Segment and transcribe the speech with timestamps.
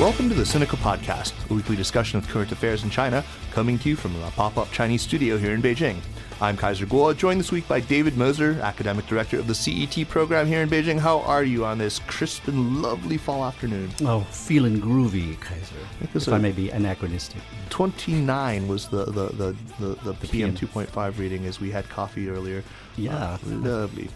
[0.00, 3.88] Welcome to the Sinica Podcast, a weekly discussion of current affairs in China, coming to
[3.88, 5.98] you from a pop up Chinese studio here in Beijing.
[6.40, 10.48] I'm Kaiser Kuo, joined this week by David Moser, Academic Director of the CET program
[10.48, 10.98] here in Beijing.
[10.98, 13.88] How are you on this crisp and lovely fall afternoon?
[14.00, 15.76] Oh, feeling groovy, Kaiser.
[16.12, 17.40] If I may be anachronistic.
[17.70, 22.28] 29 was the, the, the, the, the, the PM 2.5 reading as we had coffee
[22.28, 22.64] earlier.
[22.96, 23.14] Yeah.
[23.16, 24.08] Uh, lovely.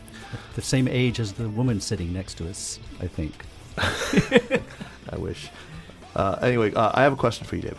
[0.56, 3.44] The same age as the woman sitting next to us, I think.
[5.10, 5.48] I wish.
[6.18, 7.78] Uh, anyway, uh, I have a question for you, Dave.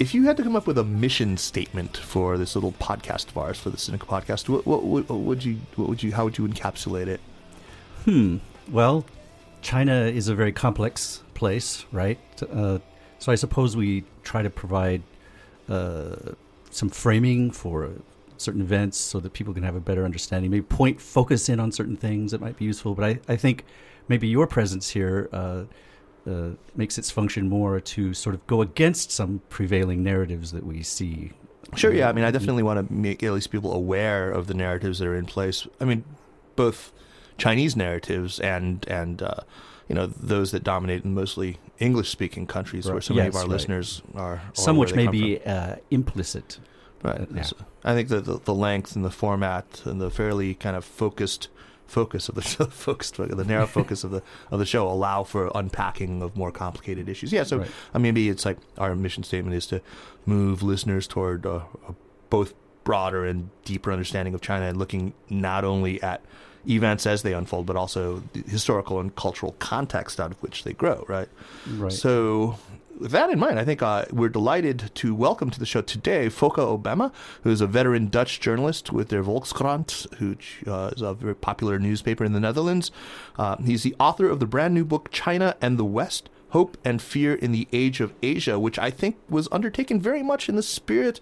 [0.00, 3.38] If you had to come up with a mission statement for this little podcast of
[3.38, 6.24] ours, for the Sinica podcast, what, what, what, what would you, what would you, how
[6.24, 7.20] would you encapsulate it?
[8.04, 8.38] Hmm.
[8.68, 9.06] Well,
[9.60, 12.18] China is a very complex place, right?
[12.42, 12.80] Uh,
[13.20, 15.02] so I suppose we try to provide
[15.68, 16.16] uh,
[16.70, 17.90] some framing for
[18.38, 20.50] certain events so that people can have a better understanding.
[20.50, 22.96] Maybe point focus in on certain things that might be useful.
[22.96, 23.64] But I, I think
[24.08, 25.62] maybe your presence here uh,
[26.26, 30.82] uh, makes its function more to sort of go against some prevailing narratives that we
[30.82, 31.32] see.
[31.74, 32.08] Sure, yeah.
[32.08, 35.08] I mean, I definitely want to make at least people aware of the narratives that
[35.08, 35.66] are in place.
[35.80, 36.04] I mean,
[36.54, 36.92] both
[37.38, 39.40] Chinese narratives and and uh,
[39.88, 42.92] you know those that dominate in mostly English-speaking countries, right.
[42.92, 43.50] where so many of our right.
[43.50, 44.42] listeners are.
[44.52, 46.58] Some which may be uh, implicit.
[47.02, 47.26] Right.
[47.34, 47.42] Yeah.
[47.42, 50.84] So I think that the, the length and the format and the fairly kind of
[50.84, 51.48] focused
[51.92, 55.50] focus of the show, focused the narrow focus of the of the show allow for
[55.54, 57.32] unpacking of more complicated issues.
[57.32, 57.70] Yeah, so right.
[57.94, 59.80] I mean, maybe it's like our mission statement is to
[60.26, 61.94] move listeners toward uh, a
[62.30, 66.22] both broader and deeper understanding of China and looking not only at
[66.68, 70.72] events as they unfold, but also the historical and cultural context out of which they
[70.72, 71.04] grow.
[71.08, 71.28] Right.
[71.68, 71.92] Right.
[71.92, 72.58] So
[72.98, 76.26] with that in mind, I think uh, we're delighted to welcome to the show today
[76.28, 81.14] Fokke Obbema, who is a veteran Dutch journalist with de Volkskrant, which uh, is a
[81.14, 82.90] very popular newspaper in the Netherlands.
[83.38, 86.28] Uh, he's the author of the brand new book China and the West.
[86.50, 90.50] Hope and Fear in the Age of Asia, which I think was undertaken very much
[90.50, 91.18] in the spirit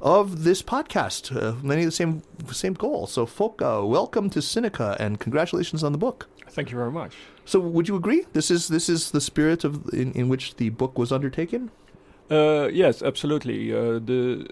[0.00, 1.36] of this podcast.
[1.36, 3.12] Uh, many of the same same goals.
[3.12, 6.28] So, Fokke, welcome to Sinica, and congratulations on the book.
[6.48, 7.14] Thank you very much.
[7.50, 8.26] So, would you agree?
[8.32, 11.72] This is this is the spirit of in, in which the book was undertaken.
[12.30, 13.72] Uh, yes, absolutely.
[13.72, 14.46] Uh, the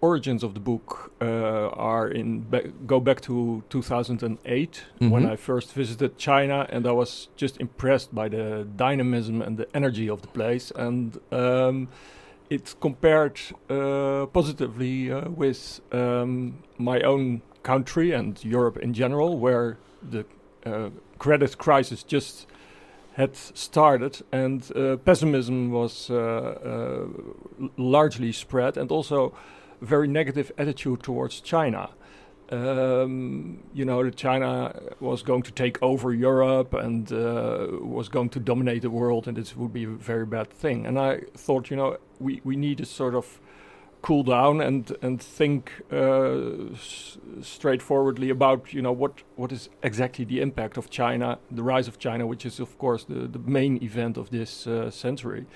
[0.00, 5.10] origins of the book uh, are in ba- go back to 2008 mm-hmm.
[5.10, 9.68] when I first visited China, and I was just impressed by the dynamism and the
[9.72, 11.86] energy of the place, and um,
[12.48, 19.78] it compared uh, positively uh, with um, my own country and Europe in general, where
[20.02, 20.24] the
[20.66, 20.90] uh,
[21.20, 22.46] credit crisis just
[23.12, 27.06] had started and uh, pessimism was uh, uh,
[27.76, 29.32] largely spread and also
[29.80, 31.90] very negative attitude towards China.
[32.50, 38.28] Um, you know that China was going to take over Europe and uh, was going
[38.30, 40.84] to dominate the world, and this would be a very bad thing.
[40.84, 43.40] And I thought, you know, we we need a sort of
[44.02, 46.74] cool down and and think uh,
[47.42, 51.98] straightforwardly about you know what what is exactly the impact of China, the rise of
[51.98, 55.46] China, which is of course the the main event of this uh, century.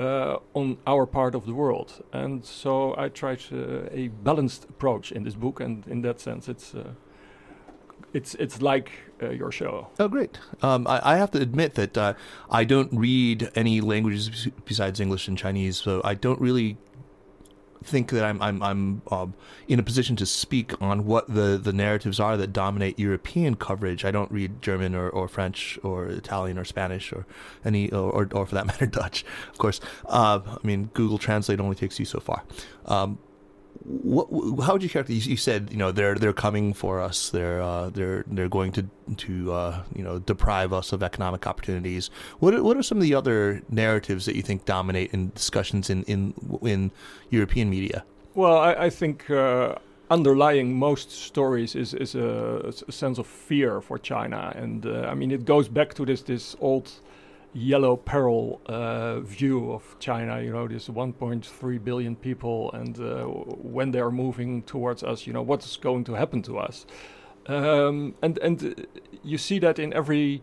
[0.00, 5.10] Uh, on our part of the world, and so I tried uh, a balanced approach
[5.10, 6.92] in this book, and in that sense, it's uh,
[8.12, 9.88] it's it's like uh, your show.
[9.98, 10.38] Oh, great!
[10.62, 12.14] Um, I, I, have to admit that uh,
[12.48, 16.76] I don't read any languages besides English and Chinese, so I don't really
[17.84, 19.34] think that I'm I'm I'm um,
[19.66, 24.04] in a position to speak on what the, the narratives are that dominate European coverage.
[24.04, 27.26] I don't read German or, or French or Italian or Spanish or
[27.64, 29.80] any or, or for that matter Dutch, of course.
[30.06, 32.44] Uh, I mean Google Translate only takes you so far.
[32.86, 33.18] Um,
[33.84, 34.28] what,
[34.64, 35.26] how would you characterize?
[35.26, 37.30] You said you know they're they're coming for us.
[37.30, 42.10] They're uh, they're they're going to to uh, you know deprive us of economic opportunities.
[42.38, 45.90] What are, what are some of the other narratives that you think dominate in discussions
[45.90, 46.90] in in in
[47.30, 48.04] European media?
[48.34, 49.30] Well, I, I think.
[49.30, 49.76] Uh,
[50.10, 55.14] underlying most stories is is a, a, sense of fear for China, and uh, I
[55.14, 56.90] mean it goes back to this this old
[57.52, 60.40] yellow peril uh, view of China.
[60.40, 65.32] You know, there's 1.3 billion people, and uh, when they are moving towards us, you
[65.32, 66.86] know, what's going to happen to us?
[67.46, 70.42] Um, and and uh, you see that in every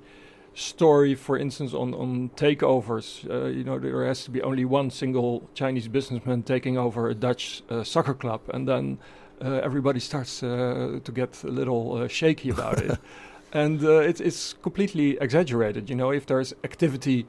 [0.56, 3.30] story, for instance, on on takeovers.
[3.30, 7.14] Uh, you know, there has to be only one single Chinese businessman taking over a
[7.14, 8.98] Dutch uh, soccer club, and then
[9.44, 13.00] uh, everybody starts to get a little shaky about it.
[13.56, 15.90] And it's it's completely exaggerated.
[15.90, 17.26] You know, if there's activity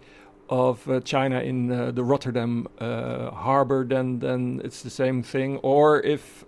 [0.49, 5.59] of uh, China in uh, the Rotterdam uh, harbor, then then it's the same thing.
[5.59, 6.45] Or if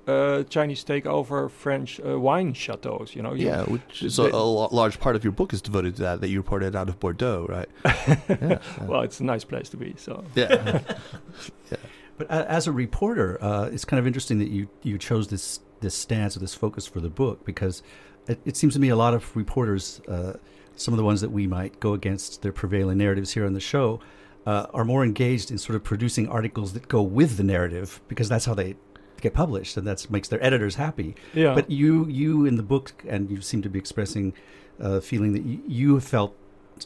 [0.50, 3.34] Chinese take over French wine chateaus, you know.
[3.34, 4.44] You yeah, which is a, a,
[4.82, 6.20] large part of your book is devoted to that.
[6.20, 7.68] That you reported out of Bordeaux, right?
[8.28, 9.94] yeah, Well, it's a nice place to be.
[9.96, 10.82] So yeah.
[11.70, 11.78] yeah.
[12.18, 15.94] But as a reporter, uh, it's kind of interesting that you you chose this this
[15.94, 17.82] stance or this focus for the book because
[18.28, 20.34] it, it seems to me a lot of reporters uh,
[20.76, 23.60] some of the ones that we might go against their prevailing narratives here on the
[23.60, 24.00] show
[24.46, 28.28] uh, are more engaged in sort of producing articles that go with the narrative because
[28.28, 28.76] that's how they
[29.20, 31.16] get published and that makes their editors happy.
[31.34, 31.54] Yeah.
[31.54, 34.32] But you, you in the book, and you seem to be expressing
[34.78, 36.36] a feeling that you, you felt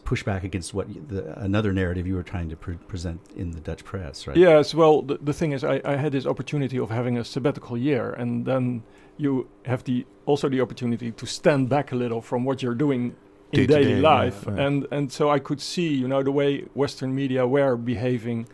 [0.00, 3.84] pushback against what the, another narrative you were trying to pre- present in the Dutch
[3.84, 4.36] press, right?
[4.36, 4.74] Yes.
[4.74, 8.12] Well, the, the thing is, I, I had this opportunity of having a sabbatical year,
[8.12, 8.82] and then
[9.22, 13.14] you have the also the opportunity to stand back a little from what you're doing
[13.52, 14.66] in daily day, life, yeah, right.
[14.66, 18.48] and and so I could see, you know, the way Western media were behaving,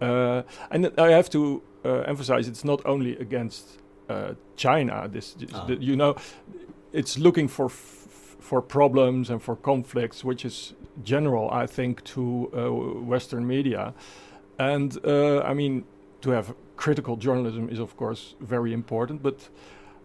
[0.00, 3.78] uh, and I have to uh, emphasize it's not only against
[4.08, 5.08] uh, China.
[5.08, 5.66] This, this ah.
[5.66, 6.16] the, you know,
[6.92, 10.74] it's looking for for problems and for conflicts, which is
[11.04, 13.94] general, I think, to uh, Western media,
[14.58, 15.84] and uh, I mean,
[16.22, 19.48] to have critical journalism is of course very important, but.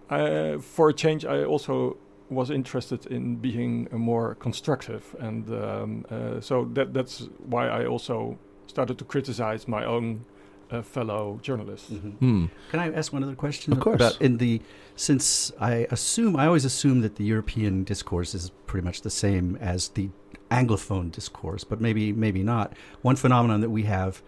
[0.09, 1.97] Uh, for a change, I also
[2.29, 8.37] was interested in being more constructive, and um, uh, so that that's why I also
[8.67, 10.25] started to criticize my own
[10.71, 11.91] uh, fellow journalists.
[11.91, 12.43] Mm-hmm.
[12.43, 12.49] Mm.
[12.71, 13.73] Can I ask one other question?
[13.73, 13.95] Of course.
[13.95, 14.61] About in the
[14.95, 19.57] since I assume I always assume that the European discourse is pretty much the same
[19.61, 20.09] as the
[20.51, 22.73] Anglophone discourse, but maybe maybe not.
[23.01, 24.21] One phenomenon that we have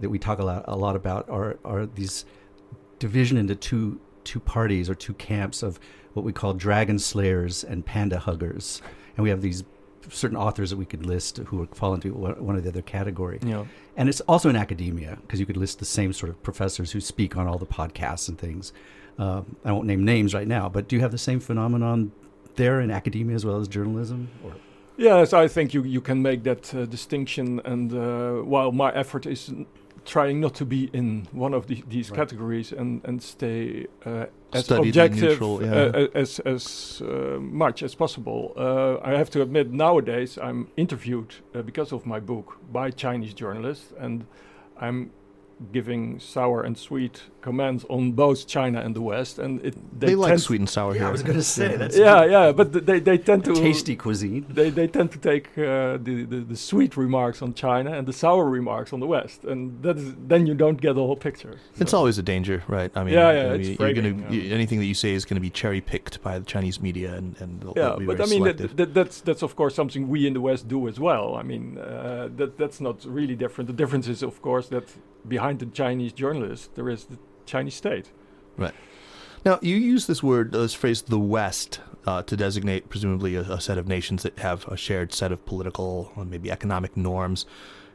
[0.00, 2.24] that we talk a lot a lot about are are these
[2.98, 5.78] division into two two parties or two camps of
[6.14, 8.82] what we call dragon slayers and panda huggers.
[9.16, 9.64] And we have these
[10.08, 13.38] certain authors that we could list who fall into one or the other category.
[13.42, 13.66] Yeah.
[13.96, 17.00] And it's also in academia because you could list the same sort of professors who
[17.00, 18.72] speak on all the podcasts and things.
[19.18, 22.12] Um, I won't name names right now, but do you have the same phenomenon
[22.56, 24.30] there in academia as well as journalism?
[24.42, 24.54] Or?
[24.96, 27.60] Yes, I think you, you can make that uh, distinction.
[27.64, 29.52] And uh, while my effort is
[30.04, 32.18] trying not to be in one of the, these right.
[32.18, 35.74] categories and and stay uh, as Study objective neutral, yeah.
[35.74, 38.52] uh, as as uh, much as possible.
[38.56, 43.34] Uh, I have to admit, nowadays I'm interviewed uh, because of my book by Chinese
[43.34, 44.26] journalists, and
[44.80, 45.10] I'm
[45.72, 50.14] giving sour and sweet comments on both China and the West, and it, they, they
[50.14, 51.08] like sweet and sour yeah, here.
[51.08, 53.96] I was going to say that's yeah, yeah, but th- they they tend to tasty
[53.96, 54.46] cuisine.
[54.48, 58.12] They they tend to take uh, the, the, the sweet remarks on China and the
[58.12, 61.54] sour remarks on the West, and that is then you don't get the whole picture.
[61.74, 61.82] So.
[61.82, 62.90] It's always a danger, right?
[62.94, 65.36] I mean, yeah, yeah, I mean, you're gonna, you, anything that you say is going
[65.36, 68.76] to be cherry picked by the Chinese media, and and yeah, but I mean that,
[68.76, 71.36] that, that's that's of course something we in the West do as well.
[71.36, 73.66] I mean uh, that that's not really different.
[73.68, 74.86] The difference is of course that
[75.28, 77.18] behind the Chinese journalist there is the
[77.50, 78.10] Chinese state.
[78.56, 78.74] Right.
[79.44, 83.60] Now, you use this word, this phrase, the West, uh, to designate presumably a, a,
[83.60, 87.46] set of nations that have a shared set of political and maybe economic norms.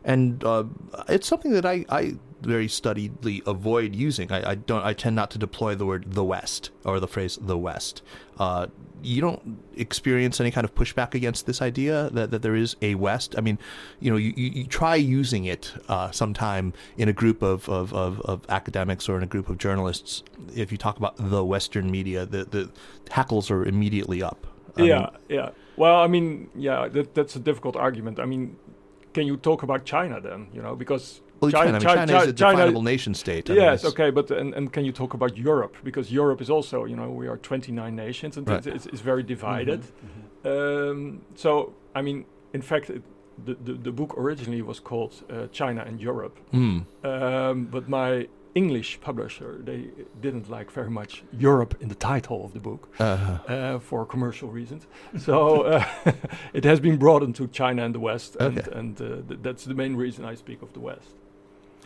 [0.05, 0.63] And uh,
[1.09, 4.31] it's something that I, I very studiedly avoid using.
[4.31, 4.85] I, I, don't.
[4.85, 8.03] I tend not to deploy the word "the West" or the phrase "the West."
[8.39, 8.67] Uh,
[9.01, 12.95] you don't experience any kind of pushback against this idea that, that there is a
[12.95, 13.35] West.
[13.37, 13.59] I mean,
[13.99, 17.93] you know, you, you, you try using it uh, sometime in a group of, of,
[17.93, 20.23] of, of, academics or in a group of journalists.
[20.55, 22.71] If you talk about the Western media, the, the
[23.11, 24.47] hackles are immediately up.
[24.77, 25.49] I yeah, mean, yeah.
[25.77, 28.19] Well, I mean, yeah, that, that's a difficult argument.
[28.19, 28.57] I mean,
[29.15, 30.47] can you talk about China then?
[30.53, 33.49] You know, because well, China, China, I mean, China, is a definable nation state.
[33.49, 35.75] I yes, mean, okay, but and, and can you talk about Europe?
[35.83, 38.67] Because Europe is also, you know, we are 29 nations and right.
[38.67, 39.81] it's, it's, very divided.
[39.81, 40.89] Mm-hmm, mm-hmm.
[40.91, 43.01] Um, so, I mean, in fact, it,
[43.45, 46.85] the, the, the book originally was called uh, China and Europe, mm.
[47.03, 49.89] um, but my English publisher they
[50.21, 53.53] didn't like very much Europe in the title of the book uh-huh.
[53.53, 54.87] uh, for commercial reasons.
[55.17, 55.83] so uh,
[56.53, 58.71] it has been broadened to China and the West, and, okay.
[58.79, 61.09] and uh, th- that's the main reason I speak of the West.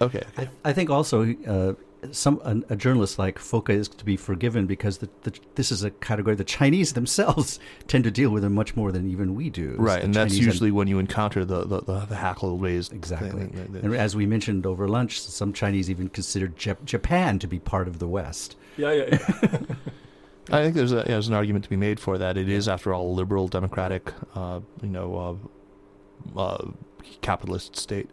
[0.01, 0.23] Okay.
[0.37, 1.73] I, I, think also uh,
[2.11, 5.83] some a, a journalist like Fokke is to be forgiven because the, the, this is
[5.83, 9.49] a category the Chinese themselves tend to deal with it much more than even we
[9.49, 9.75] do.
[9.77, 12.93] Right, The and that's Chinese usually when you encounter the the, the, the hackle raised
[12.93, 13.29] Exactly.
[13.31, 17.39] thing, the- the- And as we mentioned over lunch, some Chinese even consider Jap- Japan
[17.39, 18.55] to be part of the West.
[18.77, 19.05] Yeah, yeah.
[19.41, 19.59] yeah.
[20.51, 22.35] I think there's a, yeah, there's an argument to be made for that.
[22.35, 25.39] It is, after all, a liberal, democratic, uh, you know,
[26.35, 26.71] uh, uh,
[27.21, 28.09] capitalist state.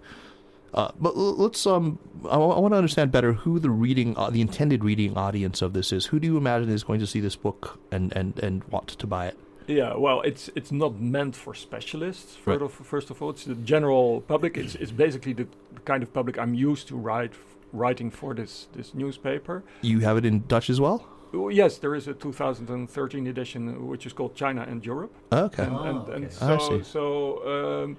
[0.77, 1.67] Uh, but let's.
[1.67, 1.99] Um,
[2.31, 5.91] I, want to understand better who the reading, uh, the intended reading audience of this
[5.91, 6.07] is.
[6.07, 9.07] Who do you imagine is going to see this book and and and want to
[9.07, 9.39] buy it?
[9.67, 12.37] Yeah, well, it's it's not meant for specialists.
[12.45, 12.59] Right.
[12.61, 14.59] First of, first of all, it's the general public.
[14.59, 17.33] It's it's basically the, the kind of public I'm used to write
[17.73, 19.65] writing for this this newspaper.
[19.81, 21.09] You have it in Dutch as well.
[21.35, 25.13] Oh, yes, there is a 2013 edition which is called China and Europe.
[25.33, 25.65] Okay.
[25.65, 26.35] And, and, Oh, and okay.
[26.41, 26.83] I so see.
[26.85, 27.97] so um,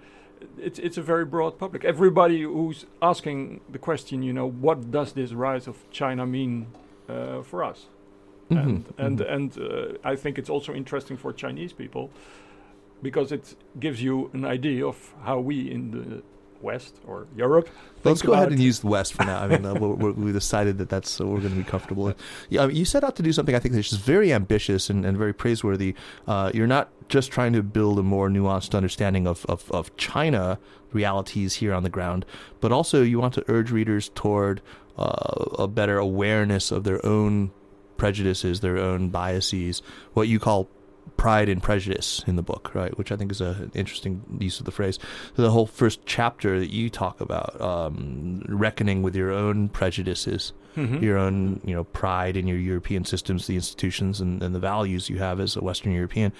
[0.57, 1.83] it's it's a very broad public.
[1.83, 6.67] Everybody who's asking the question, you know, what does this rise of China mean
[7.09, 7.87] uh, for us?
[8.49, 9.33] Mhm, and and mhm.
[9.33, 12.09] and uh, I think it's also interesting for Chinese people
[13.01, 16.23] because it gives you an idea of how we in the
[16.61, 17.69] West or Europe.
[18.03, 19.39] Let's go ahead and use the West for now.
[19.39, 22.17] I mean, uh, we decided that that's what we're going to be comfortable with.
[22.49, 24.89] Yeah, I mean, you set out to do something I think that's just very ambitious
[24.89, 25.95] and, and very praiseworthy.
[26.27, 30.59] Uh, you're not just trying to build a more nuanced understanding of, of, of China
[30.93, 32.25] realities here on the ground,
[32.61, 34.61] but also you want to urge readers toward
[34.97, 37.51] uh, a better awareness of their own
[37.97, 39.81] prejudices, their own biases,
[40.13, 40.69] what you call
[41.15, 42.97] pride and prejudice in the book, right?
[42.97, 44.99] Which I think is a, an interesting use of the phrase.
[45.35, 51.01] The whole first chapter that you talk about, um, reckoning with your own prejudices, Mhm.
[51.01, 55.09] your own, you know, pride in your European systems, the institutions, and, and the values
[55.09, 56.31] you have as a Western European.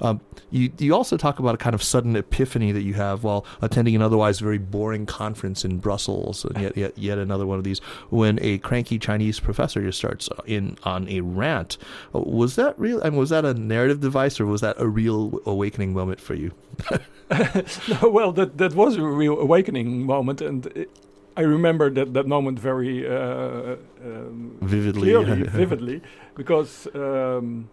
[0.00, 0.20] Um,
[0.50, 3.94] you you also talk about a kind of sudden epiphany that you have while attending
[3.94, 7.78] an otherwise very boring conference in Brussels, and yet yet, yet another one of these
[8.10, 11.78] when a cranky Chinese professor just starts in on a rant.
[12.12, 13.00] Was that real?
[13.04, 16.34] I mean, was that a narrative device, or was that a real awakening moment for
[16.34, 16.50] you?
[17.30, 20.90] no, well, that that was a real awakening moment, and it,
[21.36, 26.00] I remember that that moment very uh, um, Vividly, clearly, vividly,
[26.36, 27.68] because um,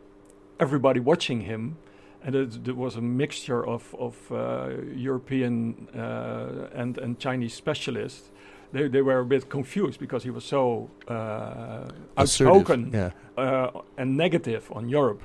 [0.59, 1.75] everybody watching him,
[2.23, 8.31] and it, there was a mixture of of uh, European uh, and and Chinese specialists.
[8.73, 13.11] They they were a bit confused because he was so uh, outspoken Yeah.
[13.37, 15.21] uh, and negative on Europe,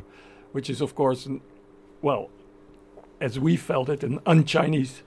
[0.52, 1.40] which is of course, n-
[2.02, 2.28] well,
[3.20, 5.02] as we felt it, an un-Chinese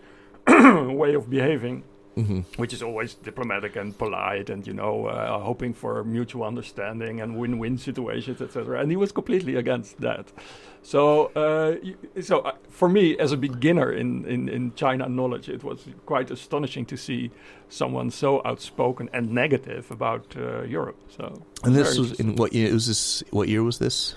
[0.47, 1.83] way of behaving,
[2.23, 7.21] hmm which is always diplomatic and polite, and you know, uh, hoping for mutual understanding
[7.21, 8.81] and win-win situations, etc.
[8.81, 10.31] And he was completely against that.
[10.81, 11.75] So, uh,
[12.21, 16.31] so uh, for me, as a beginner in, in, in China knowledge, it was quite
[16.31, 17.31] astonishing to see
[17.69, 20.97] someone so outspoken and negative about uh, Europe.
[21.09, 22.73] So, And this was in what year?
[22.73, 24.15] Was this what year was this?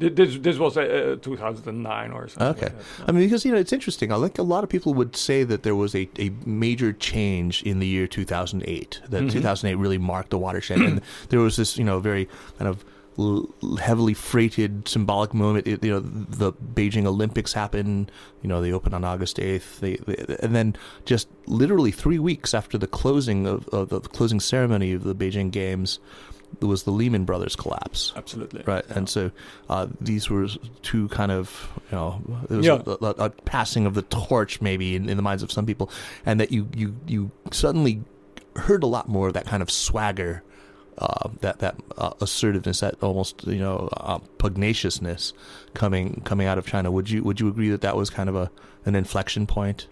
[0.00, 2.64] Th- This this was uh, uh, 2009 or something.
[2.64, 2.74] Okay.
[2.74, 3.08] like.
[3.08, 4.12] I mean, because you know, it's interesting.
[4.12, 7.62] I think a lot of people would say that there was a, a major change
[7.62, 9.00] in the year 2008.
[9.10, 9.32] That Mhm.
[9.32, 11.00] 2008 really marked the watershed, and
[11.30, 12.28] there was this, you know, very
[12.58, 12.84] kind of
[13.18, 13.48] l-
[13.80, 15.66] heavily freighted symbolic moment.
[15.66, 18.10] It, you know, the Beijing Olympics happened.
[18.42, 19.80] You know, they opened on August 8th.
[19.80, 24.38] They, they and then just literally three weeks after the closing of, of the closing
[24.40, 25.98] ceremony of the Beijing Games,
[26.60, 28.12] there was the Lehman Brothers collapse.
[28.16, 28.62] Absolutely.
[28.66, 28.98] Right, Yeah.
[28.98, 29.30] and so
[29.68, 30.48] uh, these were
[30.82, 32.82] two kind of, you know, it was Yeah.
[32.86, 35.90] a, a, a passing of the torch maybe in, in the minds of some people,
[36.26, 38.02] and that you you you suddenly
[38.56, 40.42] heard a lot more of that kind of swagger,
[40.98, 45.32] uh, that that uh, assertiveness, that almost you know uh, pugnaciousness
[45.74, 46.90] coming coming out of China.
[46.90, 48.50] Would you would you agree that that was kind of a
[48.84, 49.86] an inflection point?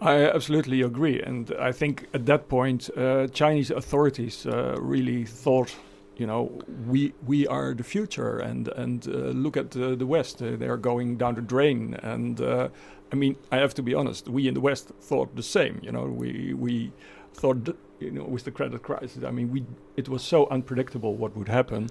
[0.00, 5.72] I absolutely agree, and I think at that point, uh, Chinese authorities uh, really thought,
[6.16, 9.10] you know, we we are the future, and and uh,
[9.44, 11.94] look at uh, the West; uh, they are going down the drain.
[12.02, 12.68] And uh,
[13.12, 15.80] I mean, I have to be honest, we in the West thought the same.
[15.82, 16.92] You know, we we
[17.34, 19.64] thought, you know, with the credit crisis, I mean, we
[19.96, 21.88] it was so unpredictable what would happen.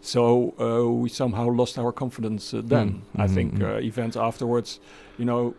[0.00, 3.02] So uh, we somehow lost our confidence uh, then.
[3.16, 3.62] Mm, I think mm.
[3.62, 4.78] uh, events afterwards,
[5.18, 5.54] you know,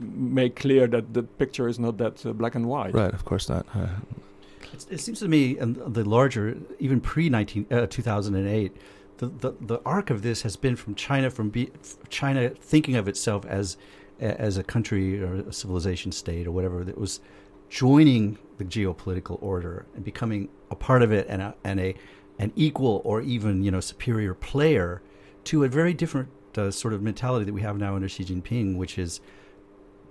[0.00, 2.92] make clear that the picture is not that uh, black and white.
[2.92, 3.66] Right, of course not.
[4.90, 8.76] It seems to me, and the larger, even pre uh, 2008,
[9.18, 11.70] the, the the arc of this has been from China, from be,
[12.08, 13.76] China thinking of itself as
[14.20, 17.20] as a country or a civilization state or whatever that was
[17.68, 21.94] joining the geopolitical order and becoming a part of it and a, and a
[22.38, 25.02] an equal or even you know superior player
[25.44, 28.76] to a very different uh, sort of mentality that we have now under Xi Jinping,
[28.76, 29.20] which is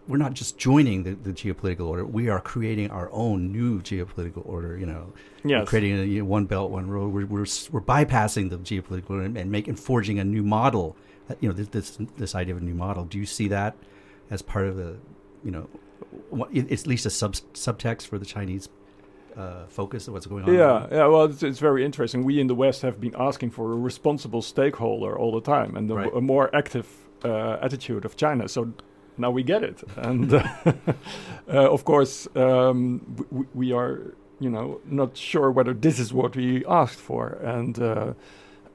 [0.08, 2.06] we're not just joining the, the geopolitical order.
[2.06, 4.78] We are creating our own new geopolitical order.
[4.78, 5.14] You know,
[5.46, 5.62] Yes.
[5.62, 7.14] we're creating a you know, one belt, one road.
[7.14, 10.96] We're, we're we're bypassing the geopolitical order and, and making forging a new model.
[11.40, 13.06] You know, this, this this idea of a new model.
[13.06, 13.76] Do you see that
[14.30, 14.98] as part of the,
[15.44, 15.70] you know,
[16.30, 18.68] what, it's at least a sub subtext for the Chinese
[19.38, 20.54] uh, focus of what's going on?
[20.54, 21.08] Yeah, yeah.
[21.08, 22.24] Well, it's, it's very interesting.
[22.24, 25.90] We in the West have been asking for a responsible stakeholder all the time, and
[25.90, 26.14] a, Right.
[26.14, 26.88] a more active
[27.24, 28.48] uh, attitude of China.
[28.50, 28.74] So
[29.18, 30.44] now we get it, and uh,
[31.48, 33.02] uh, of course um,
[33.32, 37.80] we, we are, you know, not sure whether this is what we asked for, and.
[37.80, 38.14] Uh,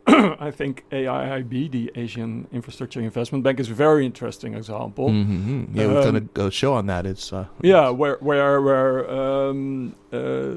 [0.41, 5.11] I think AIIB, the Asian Infrastructure Investment Bank, is a very interesting example.
[5.11, 7.05] hmm Yeah, we've done Um, a, a show on that.
[7.05, 10.55] It's uh, Yeah, where where where um, uh,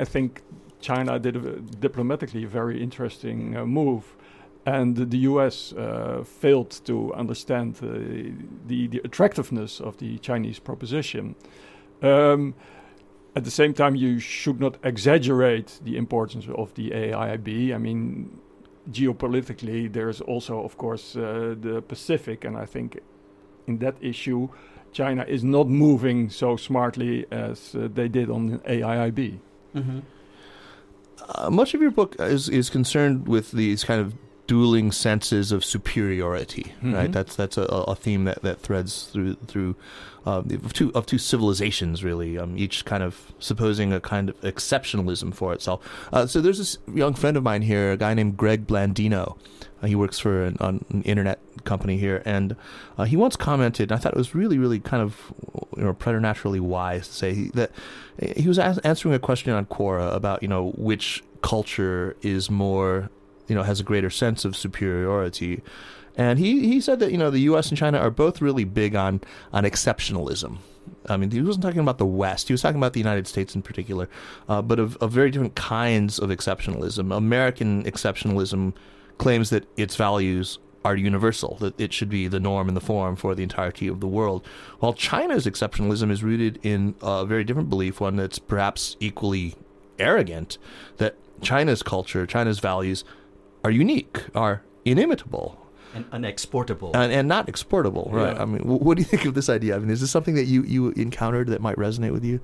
[0.00, 0.40] I think
[0.80, 1.40] China did a,
[1.80, 4.04] diplomatically a very interesting uh, move,
[4.66, 5.72] and the U.S.
[5.72, 7.86] Uh, failed to understand uh,
[8.66, 11.34] the the attractiveness of the Chinese proposition.
[12.02, 12.54] Um,
[13.36, 17.74] at the same time, you should not exaggerate the importance of the AIIB.
[17.74, 18.38] I mean,
[18.90, 23.00] geopolitically, there's also, of course, uh, the Pacific, and I think
[23.66, 24.48] in that issue,
[24.92, 29.38] China is not moving so smartly as uh, they did on AIIB.
[29.74, 29.98] Mm-hmm.
[31.28, 34.14] uh, much of your book is is concerned with these kind of
[34.46, 37.08] dueling senses of superiority, right?
[37.10, 37.12] Mhm.
[37.12, 39.74] That's that's a, a theme that, that threads through through
[40.26, 42.38] uh, of two of two civilizations, really.
[42.38, 45.80] Um, each kind of supposing a kind of exceptionalism for itself.
[46.12, 49.36] Uh, so there's this young friend of mine here, a guy named Greg Blandino.
[49.82, 52.56] Uh, he works for an, an internet company here, and
[52.98, 53.90] uh, he once commented.
[53.90, 55.32] And I thought it was really, really kind of
[55.76, 57.70] you know preternaturally wise to say that
[58.36, 63.10] he was as- answering a question on Quora about you know which culture is more
[63.48, 65.62] you know has a greater sense of superiority
[66.16, 67.68] and he, he said that you know the U.S.
[67.68, 69.20] and China are both really big on
[69.52, 70.58] on exceptionalism.
[71.06, 73.54] I mean, he wasn't talking about the West; he was talking about the United States
[73.54, 74.08] in particular,
[74.48, 77.14] uh, but of, of very different kinds of exceptionalism.
[77.14, 78.74] American exceptionalism
[79.18, 83.16] claims that its values are universal, that it should be the norm and the form
[83.16, 84.46] for the entirety of the world,
[84.80, 89.54] while China's exceptionalism is rooted in a very different belief, one that's perhaps equally
[89.98, 90.58] arrogant,
[90.98, 93.02] that China's culture, China's values
[93.64, 95.58] are unique, are inimitable,
[95.94, 96.90] And unexportable.
[96.94, 98.36] and, and not exportable, right?
[98.36, 98.42] Yeah.
[98.42, 99.74] I mean, what do you think of this idea?
[99.76, 102.40] I mean, is this something that you, you encountered that might resonate with you?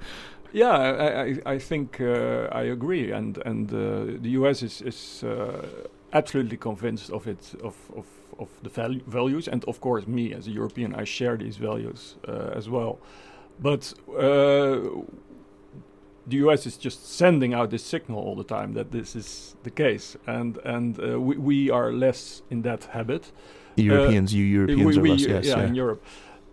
[0.52, 3.76] Yeah, I, I, I think uh, I agree, and and uh,
[4.20, 4.62] the U.S.
[4.64, 5.64] is is uh,
[6.12, 8.06] absolutely convinced of it of of,
[8.38, 12.16] of the valu- values, and of course, me as a European, I share these values
[12.26, 12.98] uh, as well.
[13.62, 14.80] But uh,
[16.26, 16.66] the U.S.
[16.66, 20.58] is just sending out this signal all the time that this is the case, and
[20.64, 23.32] and uh, we we are less in that habit.
[23.76, 25.66] Europeans, you Europeans Uh, We- are we- less, yes, yeah, yeah.
[25.68, 26.02] in Europe.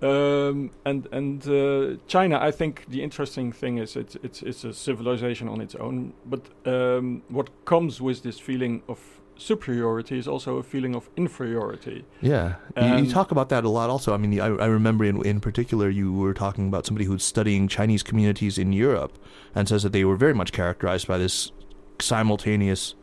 [0.01, 4.71] Um, and and uh, China, I think the interesting thing is it's it's it's a
[4.73, 6.13] civilization on its own.
[6.25, 8.99] But um, what comes with this feeling of
[9.37, 12.05] superiority is also a feeling of inferiority.
[12.21, 13.89] Yeah, you, you talk about that a lot.
[13.89, 17.23] Also, I mean, I, I remember in in particular you were talking about somebody who's
[17.23, 19.17] studying Chinese communities in Europe
[19.55, 21.51] and says that they were very much characterized by this
[21.99, 22.95] simultaneous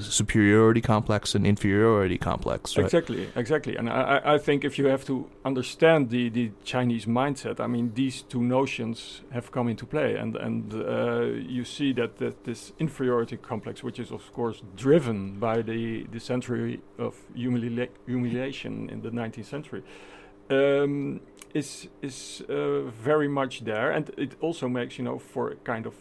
[0.00, 2.76] superiority complex and inferiority complex.
[2.76, 2.84] Right?
[2.84, 3.76] Exactly, exactly.
[3.76, 7.92] And I, I- think if you have to understand the, the Chinese mindset, I mean,
[7.94, 11.22] these two notions have come into play, and and uh,
[11.56, 16.20] you see that, that this inferiority complex, which is of course driven by the the
[16.20, 19.82] century of humili- humiliation in the 19th century,
[20.50, 21.20] um,
[21.54, 25.86] is is uh, very much there, and it also makes you know for a kind
[25.86, 25.94] of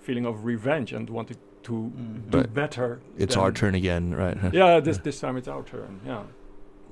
[0.00, 2.30] feeling of revenge and wanting to Mhm.
[2.30, 2.54] do Right.
[2.54, 3.00] better.
[3.18, 4.36] It's our turn again, right?
[4.52, 6.00] Yeah, this this time it's our turn.
[6.06, 6.22] Yeah.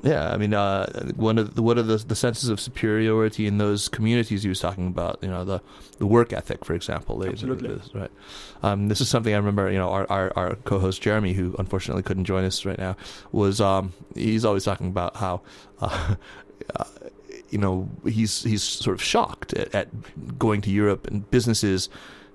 [0.04, 3.58] Yeah, I mean, uh, one of the, what are the the senses of superiority in
[3.58, 5.18] those communities he was talking about?
[5.22, 5.60] You know, the
[5.98, 7.18] the work ethic, for example.
[7.18, 7.68] They- Absolutely.
[7.68, 8.10] this- right.
[8.64, 9.70] Um, this is something I remember.
[9.70, 12.96] You know, our, our our co-host Jeremy, who unfortunately couldn't join us right now,
[13.30, 15.42] was um, he's always talking about how.
[15.80, 16.16] Uh,
[16.76, 16.84] uh,
[17.50, 19.88] you know, he's he's sort of shocked at, at
[20.38, 21.88] going to Europe and businesses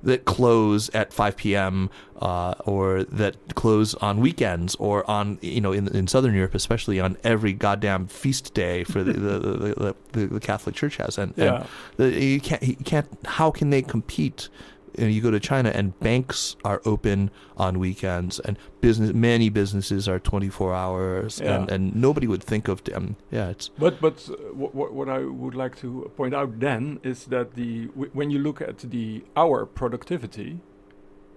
[0.03, 1.89] that close at 5 p.m.
[2.19, 6.99] Uh, or that close on weekends or on you know in in Southern Europe especially
[6.99, 11.33] on every goddamn feast day for the the, the, the, the, Catholic Church has and,
[11.37, 11.57] Yeah.
[11.57, 14.49] and the, you can't you can't how can they compete
[14.97, 19.49] you, know, you go to China and banks are open on weekends and business many
[19.49, 21.55] businesses are 24 hours Yeah.
[21.55, 25.09] and, and nobody would think of um, yeah it's But but uh, what, what what
[25.09, 28.77] I would like to point out then is that the w- when you look at
[28.79, 30.59] the hour productivity,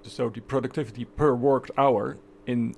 [0.03, 2.75] so the productivity per worked hour in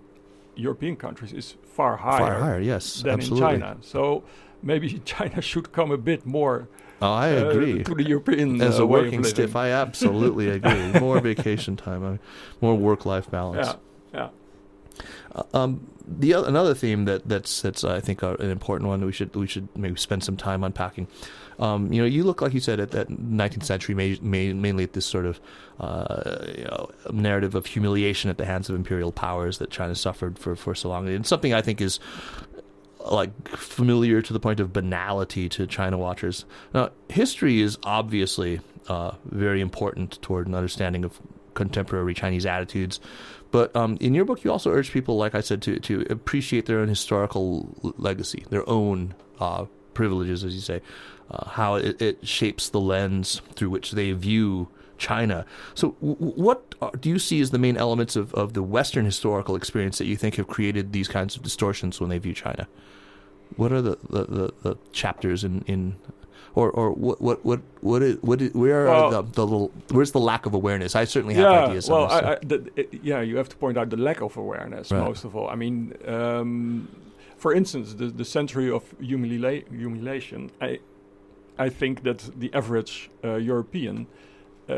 [0.57, 3.77] European countries is far higher, far higher yes than absolutely in China.
[3.81, 4.23] So
[4.63, 6.69] maybe China should come a bit more
[7.03, 7.83] Oh, I uh, agree.
[7.85, 9.57] to the European As a working stiff.
[9.57, 11.01] I absolutely agree.
[11.01, 12.17] More vacation time, uh,
[12.61, 13.77] more work-life balance.
[14.15, 14.29] yeah, yeah.
[15.35, 19.05] Uh, Um, the other, another theme that that's that's I think uh, an important one
[19.05, 21.07] we should we should maybe spend some time unpacking.
[21.59, 24.85] Um, you know, you look like you said at that 19th century, ma- ma- mainly
[24.85, 25.41] at this sort of
[25.81, 30.39] uh, you know narrative of humiliation at the hands of imperial powers that China suffered
[30.39, 32.01] for for so long, and something I think is
[33.11, 36.45] like familiar to the point of banality to China watchers.
[36.75, 41.21] Now, history is obviously uh, very important toward an understanding of
[41.55, 43.01] contemporary Chinese attitudes.
[43.51, 46.67] But um, in your book, you also urge people, like I said, to to appreciate
[46.67, 50.81] their own historical legacy, their own uh, privileges, as you say,
[51.31, 54.69] uh, how it, it shapes the lens through which they view
[55.03, 55.45] China.
[55.75, 59.55] So, what are, do you see as the main elements of, of the Western historical
[59.57, 62.65] experience that you think have created these kinds of distortions when they view China?
[63.57, 65.97] What are the, the, the, the chapters in, in
[66.55, 69.71] or or what what what what is, what is, where are Well- the, the little
[69.91, 70.95] where's the lack of awareness?
[71.03, 71.89] I certainly have yeah, ideas.
[71.91, 73.97] well, on this, so- I, I, the, it- yeah, you have to point out the
[74.09, 75.05] lack of awareness Right.
[75.09, 75.49] most of all.
[75.55, 76.89] I mean, um,
[77.37, 80.51] for instance, the the century of humiliation.
[80.61, 80.71] I
[81.67, 84.07] I think that the average uh, European,
[84.69, 84.75] uh,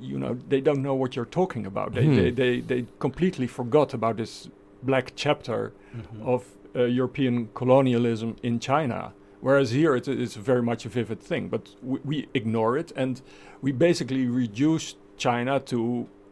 [0.00, 1.94] you know, they don't know what you're talking about.
[1.94, 2.16] They, Hmm.
[2.16, 4.48] they, they they completely forgot about this
[4.82, 6.26] black chapter Mhm.
[6.26, 6.44] of
[6.76, 9.12] uh, European colonialism in China.
[9.40, 13.20] Whereas here it is very much a vivid thing, but we, we ignore it and
[13.62, 15.76] we basically reduce China to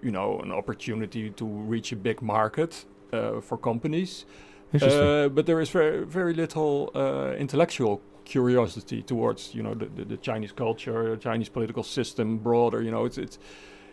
[0.02, 4.26] you know an opportunity to reach a big market uh, for companies.
[4.74, 10.04] Uh, but there is very very little uh, intellectual curiosity towards you know the, the,
[10.04, 12.82] the Chinese culture, the Chinese political system broader.
[12.82, 13.38] You know it's it's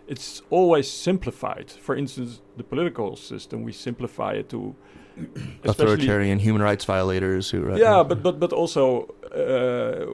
[0.07, 1.71] it's always simplified.
[1.71, 4.75] For instance, the political system we simplify it to
[5.63, 7.61] Authoritarian human rights violators who.
[7.61, 10.05] Right, yeah, but but but also, uh,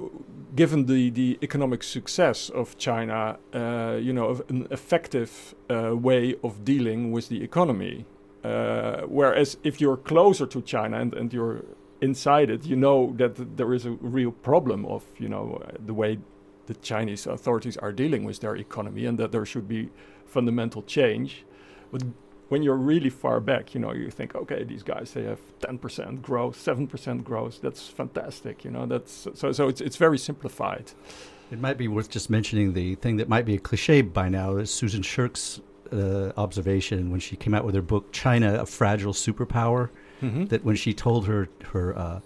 [0.56, 6.64] given the the economic success of China, uh, you know, an effective uh, way of
[6.64, 8.06] dealing with the economy.
[8.44, 11.66] Uh, whereas if you're closer to China and, and you're
[12.02, 15.94] inside it, you know that th- there is a real problem of you know the
[15.94, 16.20] way
[16.68, 19.90] the Chinese authorities are dealing with their economy, and that there should be
[20.26, 21.46] fundamental change.
[21.92, 22.04] But
[22.50, 26.22] when you're really far back, you know, you think, okay, these guys they have 10%
[26.22, 27.60] growth, 7% growth.
[27.62, 28.86] That's fantastic, you know.
[28.86, 30.92] That's so so it's it's very simplified.
[31.52, 34.58] It might be worth just mentioning the thing that might be a cliche by now
[34.58, 39.14] is Susan Shirk's uh, observation when she came out with her book China, a Fragile
[39.14, 39.90] Superpower.
[40.22, 40.46] Mm-hmm.
[40.46, 42.20] That when she told her her uh,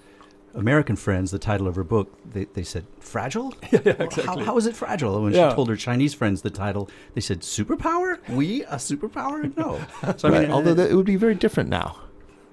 [0.54, 3.54] American friends the title of her book, they, they said fragile.
[3.72, 4.24] yeah, exactly.
[4.26, 5.16] How, how is it fragile?
[5.16, 5.50] And when Yeah.
[5.50, 8.18] she told her Chinese friends the title, they said superpower.
[8.30, 9.56] We a superpower?
[9.58, 9.80] No.
[10.18, 11.98] So I Right, mean, although that, it would be very different now.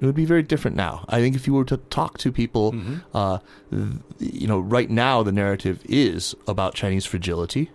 [0.01, 1.07] It would be very different now.
[1.09, 3.03] I think if you were to talk to people, Mhm.
[3.15, 3.39] uh,
[3.71, 7.71] th- you know, right now the narrative is about Chinese fragility.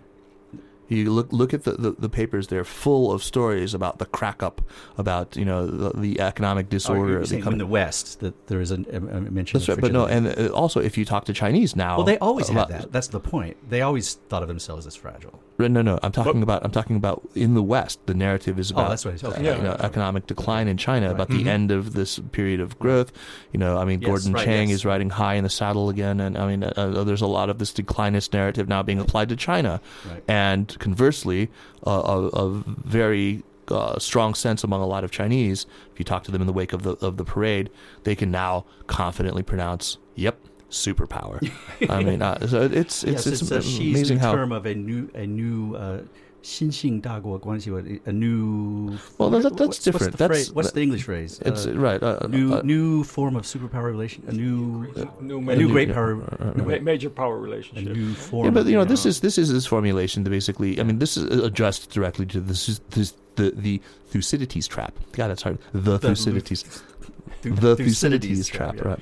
[0.92, 4.42] You look look at the, the, the papers; they're full of stories about the crack
[4.42, 4.60] up,
[4.98, 7.10] about you know the, the economic oh, disorder.
[7.12, 9.58] you're the saying com- in the West that there is a, a, mention.
[9.58, 12.18] That's right, but no, and uh, also if you talk to Chinese now, well, they
[12.18, 12.92] always had that.
[12.92, 13.56] That's the point.
[13.68, 15.40] They always thought of themselves as fragile.
[15.58, 18.04] No, no, I'm talking about I'm talking about in the West.
[18.06, 19.24] The narrative is Oh, about that's what it is.
[19.24, 19.38] Okay.
[19.38, 19.56] uh, Yeah.
[19.56, 21.14] you know, economic decline in China, Right.
[21.14, 23.12] about the end of this period of growth.
[23.52, 24.76] You know, I mean, Yes, Gordon Chang yes.
[24.80, 27.48] is riding high in the saddle again, and I mean, uh, uh, there's a lot
[27.48, 30.24] of this declinist narrative now being applied to China, Right.
[30.26, 31.48] and conversely,
[31.86, 35.64] uh, a, a very uh, strong sense among a lot of Chinese.
[35.92, 37.70] If you talk to them in the wake of the of the parade,
[38.02, 40.38] they can now confidently pronounce, "Yep."
[40.70, 41.38] Superpower.
[41.90, 44.74] I mean, uh, so it's it's yes, it's, it's a amazing how term of a
[44.74, 46.00] new a new uh,
[46.42, 47.02] Xinxing
[48.06, 48.98] a new.
[49.18, 50.06] Well, that, that's different.
[50.06, 51.40] What's the, that's, phrase, what's the English phrase?
[51.44, 52.02] It's, uh, right.
[52.02, 54.24] Uh, uh, new uh, new form of superpower relation.
[54.26, 56.22] A new new, major, new great yeah, power.
[56.22, 56.82] Uh, uh, right.
[56.82, 57.86] Major power relationship.
[57.86, 58.46] A new form.
[58.46, 60.80] Yeah, but you know, this is this is this formulation to basically.
[60.80, 64.98] I mean, this is addressed directly to this this the the Thucydides trap.
[65.12, 65.58] God, that's hard.
[65.72, 66.82] The, the Thucydides.
[67.42, 68.96] Th- the Thucydides, Thucydides trap, yeah.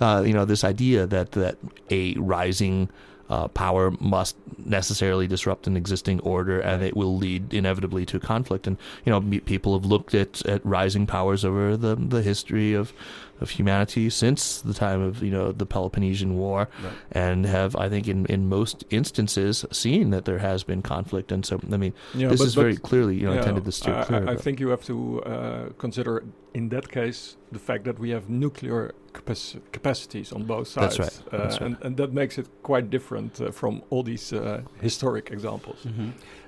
[0.00, 0.26] right?
[0.26, 1.56] you know, this idea that that
[1.90, 2.88] a rising
[3.30, 8.66] uh, power must necessarily disrupt an existing order, and it will lead inevitably to conflict.
[8.66, 12.92] And you know, people have looked at, at rising powers over the the history of
[13.40, 16.92] of humanity since the time of you know the Peloponnesian War, Right.
[17.12, 21.32] and have I think in in most instances seen that there has been conflict.
[21.32, 23.64] And so I mean, Yeah, this but- is but- very clearly you know yeah, intended
[23.64, 24.28] to steer I, clear.
[24.28, 28.10] I, I think you have to uh, consider in that case the fact that we
[28.10, 30.96] have nuclear capaci- capacities on both sides.
[30.96, 31.66] That's right, Uh, that's right.
[31.70, 35.86] And, and that makes it quite different uh, from all these uh, historic examples.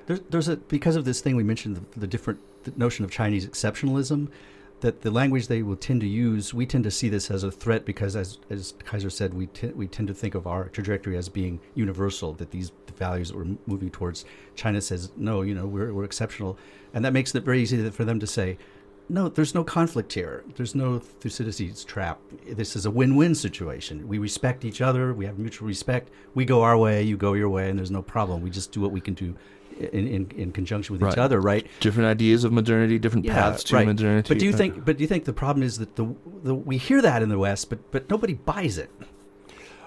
[0.07, 3.11] There's, there's a because of this thing we mentioned the, the different the notion of
[3.11, 4.29] Chinese exceptionalism.
[4.81, 7.51] that the language they will tend to use, we tend to see this as a
[7.53, 11.17] threat because, as as Kaiser said, we t- we tend to think of our trajectory
[11.17, 12.33] as being universal.
[12.35, 14.25] That these values that we're moving towards,
[14.57, 16.59] China says no, you know, we're we're exceptional,
[16.95, 18.59] and that makes it very easy for them to say,
[19.09, 20.45] no, there's no conflict here.
[20.57, 22.21] There's no Thucydides trap.
[22.47, 24.09] This is a win-win situation.
[24.09, 25.13] We respect each other.
[25.13, 26.11] We have mutual respect.
[26.35, 28.43] We go our way, you go your way, and there's no problem.
[28.43, 29.35] We just do what we can do
[29.79, 31.13] in, in, in conjunction with Right.
[31.13, 31.67] each other, right?
[31.81, 33.87] Different ideas of modernity, different paths to right.
[33.87, 34.29] modernity.
[34.29, 34.85] But do you think?
[34.85, 37.39] But do you think the problem is that the, the we hear that in the
[37.39, 38.91] West, but but nobody buys it?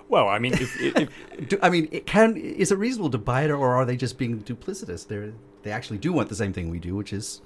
[0.08, 1.10] Well, I mean, if, if, if
[1.50, 4.18] Do, I mean, it can is it reasonable to buy it, or are they just
[4.18, 5.08] being duplicitous?
[5.08, 5.32] They
[5.64, 7.42] they actually do want the same thing we do, which is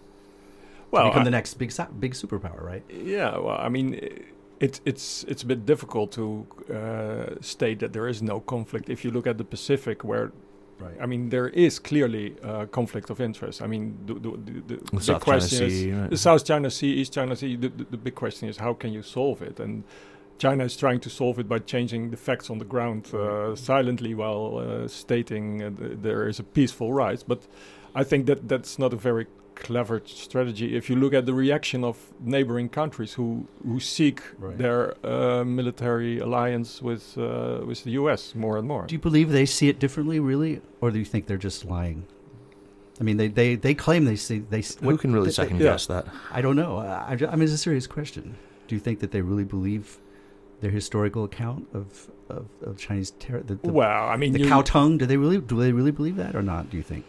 [0.92, 2.84] well, become I- the next big big superpower, right?
[2.90, 4.00] Yeah, well, I mean,
[4.60, 8.90] it's it's it's a bit difficult to uh, state that there is no conflict.
[8.90, 10.32] If you look at the Pacific, where
[10.82, 10.96] Right.
[11.02, 13.62] I mean, there is clearly uh, conflict of interest.
[13.62, 14.32] I mean, the, the,
[14.66, 16.10] the, the South China question Sea, is right.
[16.10, 17.58] the South China Sea, East China Sea.
[17.58, 19.60] The, the, the big question is how can you solve it?
[19.60, 19.84] And
[20.38, 24.14] China is trying to solve it by changing the facts on the ground uh, silently
[24.16, 27.24] while uh, stating uh, th- there is a peaceful rise.
[27.24, 27.46] But
[27.94, 29.28] I think that that's not a very
[29.60, 30.76] clever strategy.
[30.76, 34.58] If you look at the reaction of neighboring countries who who seek Right.
[34.58, 38.34] their uh, military alliance with uh, with the U.S.
[38.36, 38.86] more and more.
[38.88, 42.04] Do you believe they see it differently, really, or do you think they're just lying?
[43.00, 44.60] I mean, they they, they claim they see they.
[44.60, 45.72] s- Who can really they- second yeah.
[45.72, 46.06] guess that?
[46.32, 46.78] I don't know.
[46.78, 48.36] I, I I mean, it's a serious question.
[48.68, 49.98] Do you think that they really believe
[50.62, 51.88] their historical account of
[52.30, 53.42] of, of Chinese terror?
[53.42, 54.98] The, the, well, I mean, the you- cow tongue.
[54.98, 56.70] Do they really do they really believe that or not?
[56.70, 57.06] Do you think?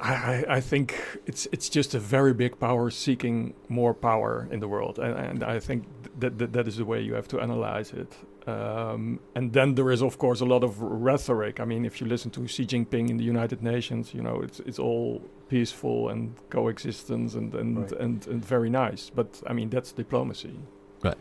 [0.00, 0.94] I, I- think
[1.26, 5.42] it's it's just a very big power seeking more power in the world, and, and
[5.42, 5.84] I think
[6.20, 8.12] that, that that is the way you have to analyze it.
[8.48, 11.60] Um, and then there is, of course, a lot of rhetoric.
[11.60, 14.60] I mean, if you listen to Xi Jinping in the United Nations, you know, it's
[14.60, 17.92] it's all peaceful and coexistence and and, Right.
[18.00, 19.10] and, and very nice.
[19.14, 20.54] But I mean, that's diplomacy.
[21.02, 21.18] Right.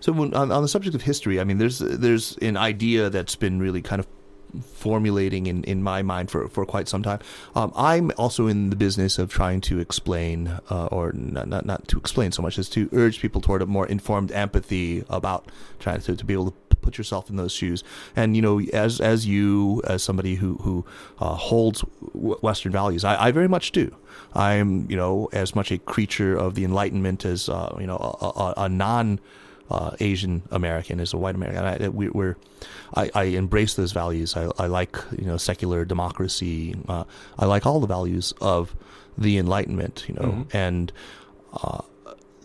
[0.00, 3.36] So when, on, on the subject of history, I mean, there's there's an idea that's
[3.36, 4.06] been really kind of
[4.72, 7.20] formulating in, in my mind for, for quite some time.
[7.54, 11.88] Um, I'm also in the business of trying to explain, uh, or not, not not
[11.88, 15.46] to explain so much as to urge people toward a more informed empathy about
[15.78, 17.84] trying to, to be able to put yourself in those shoes.
[18.16, 20.84] And you know, as as you as somebody who who
[21.18, 21.80] uh, holds
[22.12, 23.94] Western values, I, I very much do.
[24.34, 28.26] I'm you know as much a creature of the Enlightenment as uh, you know a,
[28.26, 29.20] a, a non
[29.70, 31.64] uh, Asian American as a white American.
[31.64, 32.36] I, we, we're,
[32.94, 34.36] I, I embrace those values.
[34.36, 36.74] I, I like you know secular democracy.
[36.88, 37.04] Uh,
[37.38, 38.74] I like all the values of
[39.16, 40.04] the Enlightenment.
[40.08, 40.54] You know, Mhm.
[40.54, 40.92] and
[41.62, 41.82] uh,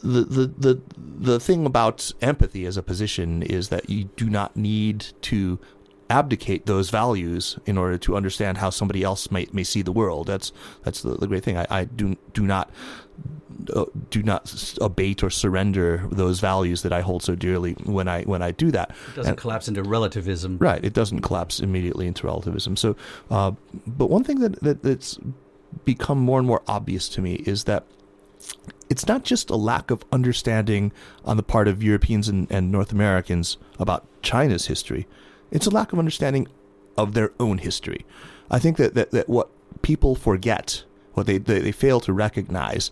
[0.03, 0.81] the, the the
[1.19, 5.57] the thing about empathy as a position is that you do not need to
[6.09, 10.27] abdicate those values in order to understand how somebody else may, may see the world.
[10.27, 10.51] That's
[10.83, 11.57] that's the, the great thing.
[11.57, 12.69] I, I do do not
[13.73, 18.23] uh, do not abate or surrender those values that I hold so dearly when I
[18.23, 18.91] when I do that.
[18.91, 20.57] It doesn't And- collapse into relativism.
[20.59, 20.83] Right.
[20.83, 22.75] It doesn't collapse immediately into relativism.
[22.75, 22.95] So,
[23.31, 23.51] uh,
[23.87, 25.19] but one thing that, that that's
[25.83, 27.85] become more and more obvious to me is that
[28.89, 30.91] it's not just a lack of understanding
[31.23, 35.07] on the part of Europeans and, and North Americans about China's history.
[35.55, 36.49] It's a lack of understanding
[36.97, 38.05] of their own history.
[38.51, 39.49] I think that, that, that what
[39.83, 42.91] people forget, what they, they, they fail to recognize,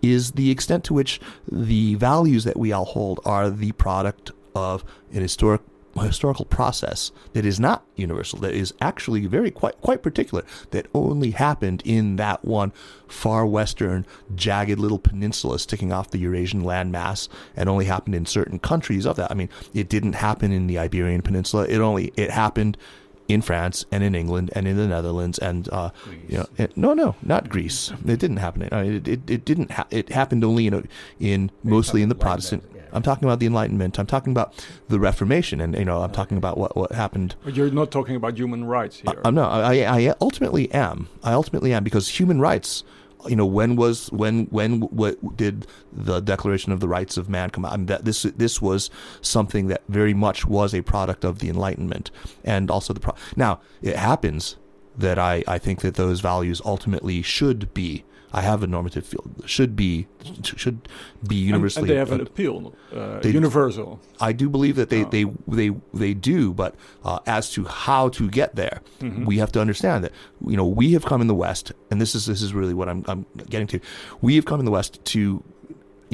[0.00, 4.84] is the extent to which the values that we all hold are the product of
[5.12, 5.60] an historic
[6.02, 11.30] historical process that is not universal, that is actually very quite quite particular, that only
[11.30, 12.72] happened in that one
[13.06, 14.04] far western
[14.34, 19.16] jagged little peninsula sticking off the Eurasian landmass, and only happened in certain countries of
[19.16, 19.30] that.
[19.30, 21.66] I mean, it didn't happen in the Iberian Peninsula.
[21.68, 22.76] It only it happened
[23.28, 25.90] in France and in England and in the Netherlands and uh,
[26.28, 29.70] you know it, no no not Greece it didn't happen it it, it, it didn't
[29.70, 33.98] ha- it happened only in in mostly in the Protestant I'm talking about the Enlightenment
[33.98, 37.54] I'm talking about the Reformation and you know I'm talking about what what happened But
[37.54, 39.20] you're not talking about human rights here.
[39.24, 39.50] I'm not.
[39.52, 41.08] I, I ultimately am.
[41.22, 42.84] I ultimately am because human rights.
[43.26, 47.48] You know, when was when when what did the Declaration of the Rights of Man
[47.48, 47.72] come out?
[47.72, 48.90] I mean, that this this was
[49.22, 52.10] something that very much was a product of the Enlightenment,
[52.44, 54.56] and also the pro- now it happens
[54.98, 58.04] that I I think that those values ultimately should be.
[58.36, 60.06] I have a normative field should be
[60.62, 60.78] should
[61.28, 61.82] be universally.
[61.82, 64.00] and, they have an appeal, uh, they- universal.
[64.20, 65.10] I do believe that they Oh.
[65.14, 65.24] they
[65.60, 65.68] they
[66.02, 69.24] they do, but uh, as to how to get there, Mhm.
[69.30, 70.12] we have to understand that
[70.52, 72.88] you know we have come in the West, and this is this is really what
[72.88, 73.78] I'm I'm getting to.
[74.20, 75.20] We have come in the West to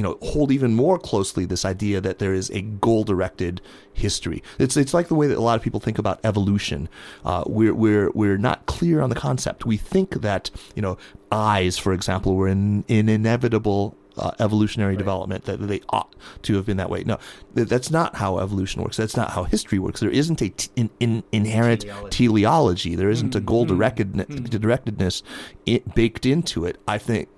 [0.01, 3.61] you know hold even more closely this idea that there is a goal directed
[3.93, 4.43] history.
[4.59, 6.89] It's it's like the way that a lot of people think about evolution.
[7.23, 9.67] Uh, we're we're we're not clear on the concept.
[9.67, 10.97] We think that you know
[11.31, 16.65] eyes, for example, were an, an inevitable uh, evolutionary development that they ought to have
[16.65, 17.05] been that way.
[17.05, 17.19] No,
[17.55, 18.97] th- that's not how evolution works.
[18.97, 20.01] That's not how history works.
[20.01, 22.17] There isn't a t- in, in, inherent Teleology.
[22.17, 22.95] teleology.
[22.97, 25.23] There isn't a goal directed, directedness
[25.67, 26.79] it, baked into it.
[26.89, 27.29] I think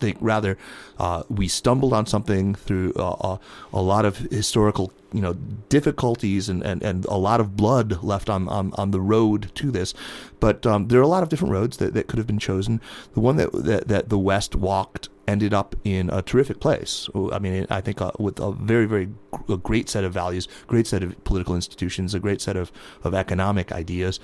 [0.00, 0.56] think rather
[0.98, 3.38] uh, we stumbled on something through uh, uh,
[3.72, 5.34] a lot of historical you know
[5.68, 9.70] difficulties and, and, and a lot of blood left on, on, on the road to
[9.70, 9.94] this.
[10.40, 12.80] But um, there are a lot of different roads that, that could have been chosen.
[13.14, 17.08] The one that, that that the west walked ended up in a terrific place.
[17.32, 19.08] I mean I think uh, with a very very
[19.48, 22.72] a great set of values great set of political institutions a great set of,
[23.04, 24.20] of economic ideas.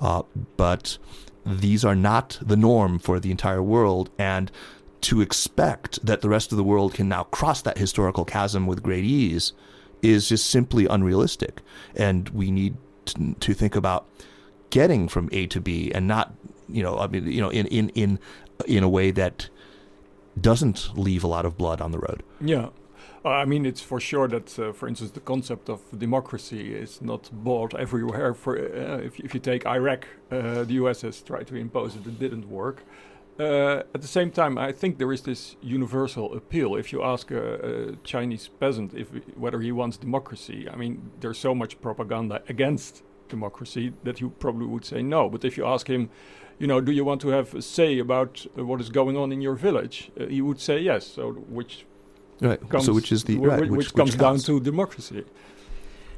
[0.00, 0.22] Uh,
[0.56, 0.98] but
[1.44, 4.10] these are not the norm for the entire world.
[4.18, 4.50] And
[5.02, 8.82] to expect that the rest of the world can now cross that historical chasm with
[8.82, 9.52] great ease
[10.02, 11.62] is just simply unrealistic.
[11.94, 14.06] And we need to, to think about
[14.70, 16.34] getting from A to B and not,
[16.68, 18.18] you know, I mean, you know, in, in, in,
[18.66, 19.48] in a way that
[20.40, 22.22] doesn't leave a lot of blood on the road.
[22.40, 22.68] Yeah.
[23.24, 27.28] I mean, it's for sure that, uh, for instance, the concept of democracy is not
[27.32, 28.32] bought everywhere.
[28.32, 32.06] For uh, if, if you take Iraq, uh, the US has tried to impose it;
[32.06, 32.84] it didn't work.
[33.38, 36.74] Uh, at the same time, I think there is this universal appeal.
[36.74, 41.38] If you ask a, a Chinese peasant if whether he wants democracy, I mean, there's
[41.38, 45.28] so much propaganda against democracy that he probably would say no.
[45.28, 46.10] But if you ask him,
[46.58, 49.30] you know, do you want to have a say about uh, what is going on
[49.30, 50.10] in your village?
[50.20, 51.06] Uh, he would say yes.
[51.06, 51.84] So which
[52.40, 52.60] Right.
[52.68, 55.24] comes so which is the right, which, which, which comes down to democracy.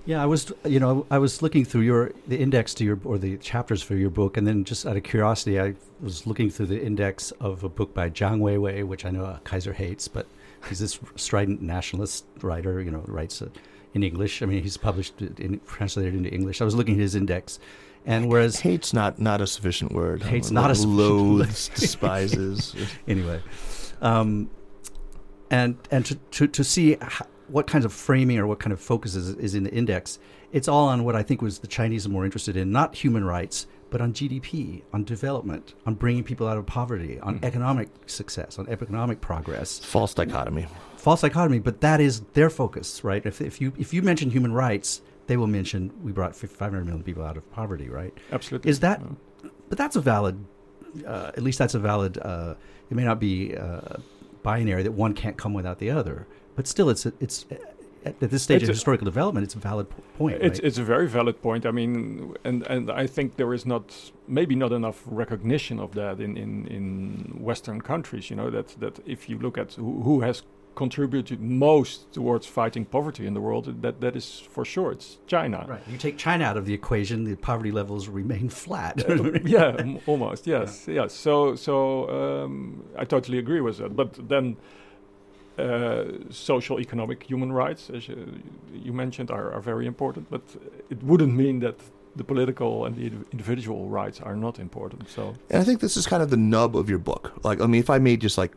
[0.06, 3.18] Yeah, I was, you know, I was looking through your the index to your or
[3.18, 6.66] the chapters for your book, and then just out of curiosity, I was looking through
[6.66, 10.26] the index of a book by Zhang Weiwei, which I know Kaiser hates, but
[10.68, 12.80] he's this strident nationalist writer.
[12.80, 13.42] You know, writes
[13.94, 14.42] in English.
[14.42, 16.60] I mean, he's published it in, translated into English.
[16.60, 17.58] I was looking at his index,
[18.06, 20.22] and whereas Hate's not not a sufficient word.
[20.22, 22.74] Hate's not a sufficient loathes, despises.
[23.06, 23.42] anyway,
[24.00, 24.50] um,
[25.50, 26.96] and and to, to, to see
[27.50, 30.18] what kinds of framing or what kind of focus is, is in the index,
[30.52, 33.24] it's all on what I think was the Chinese are more interested in, not human
[33.24, 38.58] rights, but on GDP, on development, on bringing people out of poverty, on economic success,
[38.58, 39.78] on economic progress.
[39.80, 40.66] False dichotomy.
[40.96, 43.24] False dichotomy, but that is their focus, right?
[43.24, 47.02] If, if you if you mention human rights, they will mention we brought 500 million
[47.02, 48.12] people out of poverty, right?
[48.32, 48.70] Absolutely.
[48.70, 49.00] Is that?
[49.00, 49.50] Yeah.
[49.68, 50.44] But that's a valid.
[51.06, 52.18] Uh, at least that's a valid.
[52.18, 52.54] Uh,
[52.90, 53.96] it may not be uh,
[54.42, 57.46] binary that one can't come without the other, but still, it's it's
[58.04, 59.86] at this stage It's of a- historical development, it's a valid
[60.18, 60.36] point.
[60.40, 60.66] It's right?
[60.66, 61.66] it's a very valid point.
[61.66, 66.20] I mean, and and I think there is not maybe not enough recognition of that
[66.20, 66.84] in in in
[67.44, 68.30] Western countries.
[68.30, 70.42] You know that that if you look at who, who has
[70.76, 75.66] contributed most towards fighting poverty in the world, that that is for sure it's China.
[75.68, 75.82] right.
[75.86, 79.02] You take China out of the equation, the poverty levels remain flat.
[79.44, 80.46] yeah, almost.
[80.46, 81.12] Yes, yes.
[81.12, 82.08] So, so
[82.44, 83.94] um, I totally agree with that.
[83.94, 84.56] But then,
[85.60, 88.16] uh, social, economic, human rights, as you,
[88.72, 90.30] you mentioned, are, are very important.
[90.30, 90.42] But
[90.90, 91.76] it wouldn't mean that
[92.16, 95.08] the political and the individual rights are not important.
[95.08, 97.32] So, And I think this is kind of the nub of your book.
[97.44, 98.52] Like, I mean, if I may just like,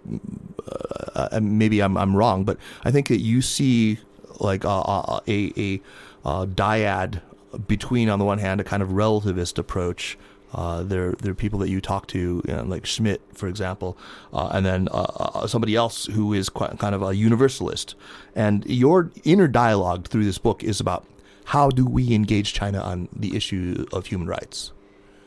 [1.16, 4.00] uh, uh, maybe I'm I'm wrong, but I think that you see
[4.40, 5.82] like a a
[6.26, 7.22] uh, dyad
[7.68, 10.18] between, on the one hand, a kind of relativist approach.
[10.54, 13.98] Uh, there, there are people that you talk to, you know, like Schmidt, for example,
[14.32, 17.96] uh, and then uh, uh, somebody else who is quite, kind of a universalist.
[18.36, 21.06] And your inner dialogue through this book is about
[21.46, 24.72] how do we engage China on the issue of human rights.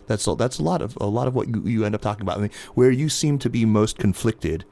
[0.06, 2.22] That's a, that's a lot of a lot of what you, you end up talking
[2.22, 2.38] about.
[2.38, 4.64] I mean, where you seem to be most conflicted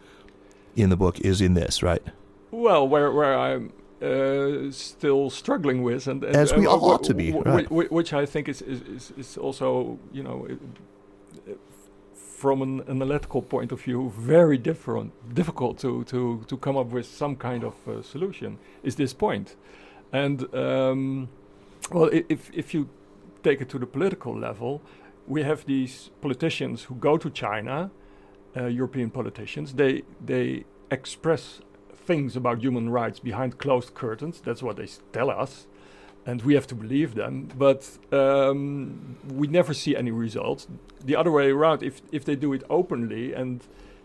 [0.77, 2.03] in the book is in this, right?
[2.55, 3.73] well, where where I'm.
[4.05, 7.67] Uh, still struggling with, and, and As we uh, all ought to be, right.
[7.69, 10.47] wh- which I think is is, is, also, you know,
[12.13, 17.07] from an analytical point of view, very different, difficult to to to come up with
[17.07, 18.59] some kind of uh, solution.
[18.83, 19.57] Is this point,
[20.13, 21.29] and um,
[21.91, 22.89] well, if if you
[23.43, 24.81] take it to the political level,
[25.27, 27.91] we have these politicians who go to China,
[28.57, 29.73] uh, European politicians.
[29.73, 31.61] They they express
[32.07, 34.41] things about human rights behind closed curtains.
[34.41, 35.67] That's what they tell us,
[36.27, 37.49] and we have to believe them.
[37.59, 40.67] But um, we never see any results.
[41.05, 43.61] The other way around, if if they do it openly and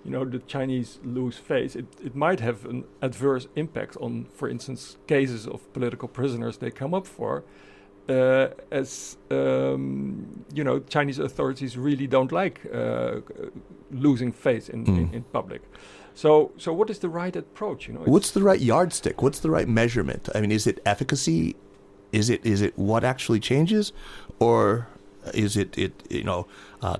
[0.06, 4.50] you know the Chinese lose face, it, it might have an adverse impact on, for
[4.50, 7.44] instance, cases of political prisoners they come up for.
[8.10, 13.20] Uh, as um, you know, Chinese authorities really don't like uh,
[13.92, 15.14] losing face in, in, Mm.
[15.14, 15.62] in public.
[16.20, 17.88] So, so what is the right approach?
[17.88, 19.22] You know, What's the right yardstick?
[19.22, 20.28] What's the right measurement?
[20.36, 21.56] I mean, is it efficacy?
[22.12, 23.94] Is it is it what actually changes,
[24.38, 24.90] or
[25.34, 26.46] is it it you know
[26.82, 26.98] uh,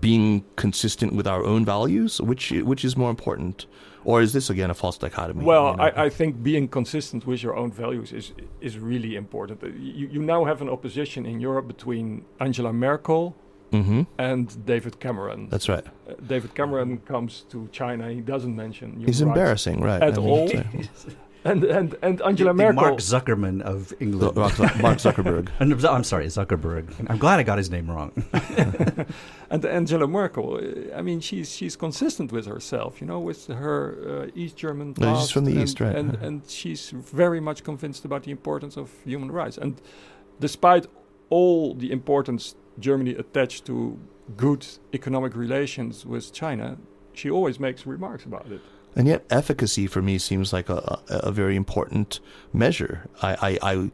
[0.00, 2.20] being consistent with our own values?
[2.20, 3.66] Which which is more important,
[4.04, 5.44] or is this again a false dichotomy?
[5.44, 5.84] Well, you know?
[5.84, 9.62] I, I think being consistent with your own values is is really important.
[9.62, 13.36] You, you now have an opposition in Europe between Angela Merkel
[13.72, 14.06] Mhm.
[14.18, 15.48] and David Cameron.
[15.50, 15.84] That's right.
[15.86, 18.10] Uh, David Cameron comes to China.
[18.10, 20.02] He doesn't mention human He's embarrassing, right?
[20.02, 20.48] At all.
[20.48, 20.64] so-
[21.44, 22.82] And and and Angela the Merkel.
[22.82, 24.34] Mark Zuckerman of England.
[24.36, 25.48] Mark Mark Zuckerberg.
[25.60, 26.84] I'm sorry, Zuckerberg.
[27.08, 28.10] I'm glad I got his name wrong.
[29.50, 34.24] and Angela Merkel, uh, I mean, she's she's consistent with herself, you know, with her
[34.26, 35.32] uh, East German No, she's past.
[35.32, 35.94] from the and, East, right.
[35.96, 39.58] And and she's very much convinced about the importance of human rights.
[39.58, 39.80] And
[40.40, 40.86] despite
[41.30, 43.98] all the importance Germany attached to
[44.36, 46.76] good economic relations with China,
[47.14, 48.60] she always makes remarks about it.
[48.96, 52.20] And yet, efficacy for me seems like a, a, a very important
[52.52, 53.08] measure.
[53.22, 53.90] I, I, I,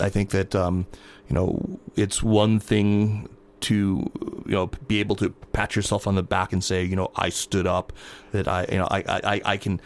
[0.00, 0.86] I think that um,
[1.28, 3.28] you know it's one thing
[3.60, 4.10] to
[4.46, 7.28] you know be able to pat yourself on the back and say you know I
[7.30, 7.92] stood up,
[8.32, 9.02] that I you know I,
[9.34, 9.80] I, I can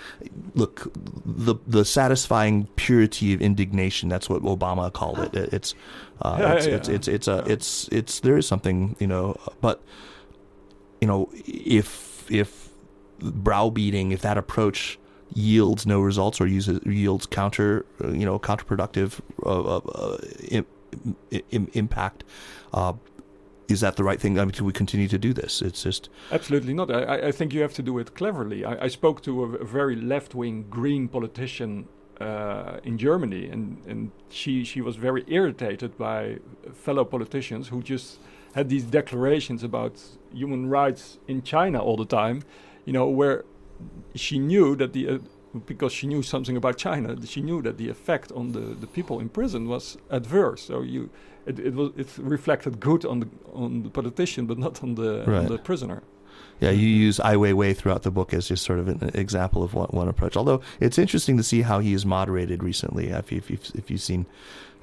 [0.54, 0.92] look
[1.24, 4.08] the the satisfying purity of indignation.
[4.08, 5.34] That's what Obama called it.
[5.34, 5.74] It- It's
[6.22, 9.36] uh, Yeah, it's, yeah, it's it's it's a it's it's there is something you know,
[9.60, 9.82] but
[11.00, 12.70] you know if if
[13.20, 14.98] browbeating, if that approach
[15.32, 20.18] yields no results or uses yields counter, uh, you know, counterproductive uh, uh, uh,
[20.50, 20.66] im-
[21.50, 22.24] im- impact,
[22.72, 22.92] uh,
[23.68, 24.38] is that the right thing?
[24.38, 25.62] I mean, do we continue to do this?
[25.62, 26.90] It's just Absolutely not.
[26.90, 28.64] I, I- think you have to do it cleverly.
[28.64, 31.88] I, I spoke to a, a very left-wing green politician
[32.20, 36.38] uh, in Germany, and, and she she was very irritated by
[36.72, 38.18] fellow politicians who just
[38.54, 40.00] had these declarations about
[40.32, 42.42] human rights in China all the time.
[42.84, 43.44] You know, where
[44.14, 45.18] she knew that the uh,
[45.66, 49.20] because she knew something about China, she knew that the effect on the, the people
[49.20, 50.62] in prison was adverse.
[50.62, 51.10] So you,
[51.46, 55.24] it, it was it reflected good on the on the politician, but not on the
[55.38, 56.02] on the prisoner.
[56.60, 56.70] Yeah.
[56.70, 59.88] You use Ai Weiwei throughout the book as just sort of an example of one,
[59.88, 60.36] one approach.
[60.36, 63.08] Although it's interesting to see how he is moderated recently.
[63.10, 64.26] If, you, if, you've, if you've seen,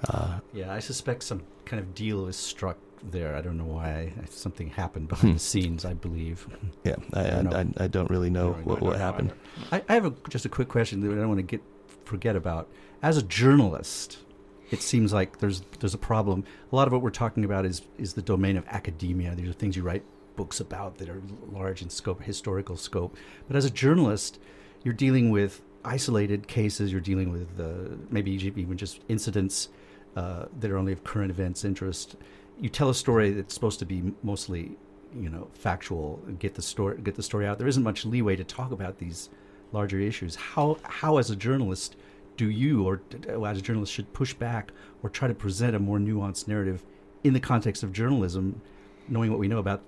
[0.09, 3.35] uh, yeah, I suspect some kind of deal is struck there.
[3.35, 4.13] I don't know why.
[4.29, 5.33] Something happened behind Hmm.
[5.33, 6.47] the scenes, I believe.
[6.83, 7.65] yeah, I, I I.
[7.77, 9.33] I, don't really know don't what, I what don't happened.
[9.71, 11.61] I, I have a, just a quick question that I don't want to get
[12.05, 12.67] forget about.
[13.01, 14.19] As a journalist,
[14.69, 16.43] it seems like there's there's a problem.
[16.71, 19.33] A lot of what we're talking about is is the domain of academia.
[19.35, 20.03] These are things you write
[20.35, 21.21] books about that are
[21.51, 23.15] large in scope, historical scope.
[23.47, 24.39] But as a journalist,
[24.83, 26.91] you're dealing with isolated cases.
[26.91, 29.69] You're dealing with uh, maybe even just incidents
[30.15, 32.15] uh, that are only of current events interest.
[32.59, 34.77] You tell a story that's supposed to be mostly,
[35.15, 36.17] you know, factual.
[36.39, 37.57] Get the story get the story out.
[37.57, 39.29] There isn't much leeway to talk about these
[39.71, 40.35] larger issues.
[40.35, 41.95] How how as a journalist
[42.37, 43.01] do you or
[43.45, 44.71] as a journalist should push back
[45.03, 46.83] or try to present a more nuanced narrative
[47.23, 48.61] in the context of journalism,
[49.07, 49.81] knowing what we know about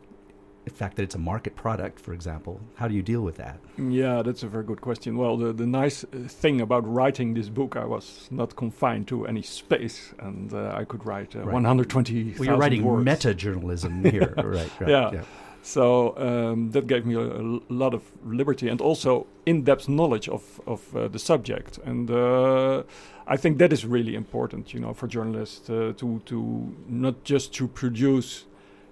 [0.65, 2.59] the fact that it's a market product, for example?
[2.75, 3.59] How do you deal with that?
[3.77, 5.17] Yeah, that's a very good question.
[5.17, 9.27] Well, the, the nice uh, thing about writing this book, I was not confined to
[9.27, 11.53] any space, and uh, I could write uh, Right.
[11.53, 12.35] 120.
[12.37, 13.05] Well, you're writing words.
[13.05, 14.71] meta journalism here, right?
[14.79, 15.21] right Yeah.
[15.65, 20.93] So um, that gave me a lot of liberty and also in-depth knowledge of of
[20.93, 22.83] uh, the subject, and uh,
[23.27, 27.53] I think that is really important, you know, for journalists uh, to to not just
[27.53, 28.43] to produce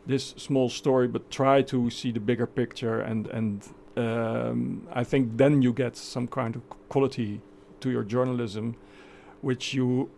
[0.05, 5.37] this small story, but try to see the bigger picture, and and um, I think
[5.37, 7.41] then you get some kind of quality
[7.81, 8.75] to your journalism,
[9.41, 10.09] which you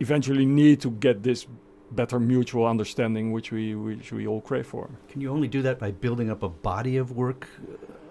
[0.00, 1.46] eventually need to get this
[1.90, 4.90] better mutual understanding, which we which we all crave for.
[5.08, 7.48] Can you only do that by building up a body of work,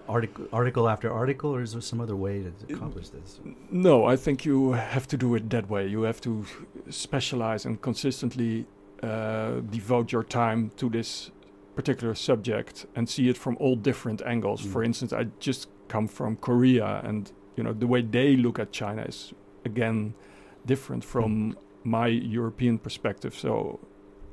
[0.07, 3.39] article, article after article, or is there some other way to accomplish this?
[3.69, 5.88] No, I think you have to do it that way.
[5.88, 6.45] You have to
[6.89, 8.65] specialize and consistently
[9.04, 11.32] uh, devote your time to this
[11.76, 14.62] particular subject and see it from all different angles.
[14.62, 14.72] Mm.
[14.72, 18.72] For instance, I just come from Korea, and you know the way they look at
[18.72, 19.34] China is
[19.66, 20.14] again
[20.66, 23.36] different from my European perspective.
[23.36, 23.80] So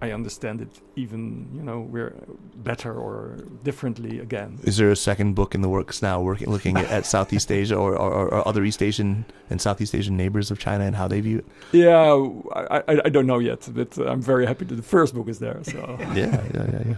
[0.03, 2.15] I understand it even you know we're
[2.57, 4.59] better or differently again.
[4.65, 7.77] Is there a second book in the works now, working looking at, at Southeast Asia
[7.77, 11.21] or, or, or other East Asian and Southeast Asian neighbors of China and how they
[11.21, 11.47] view it?
[11.73, 15.29] Yeah, I, I, I don't know yet, but I'm very happy that the first book
[15.29, 15.61] is there.
[15.65, 16.97] So yeah, yeah, yeah, yeah.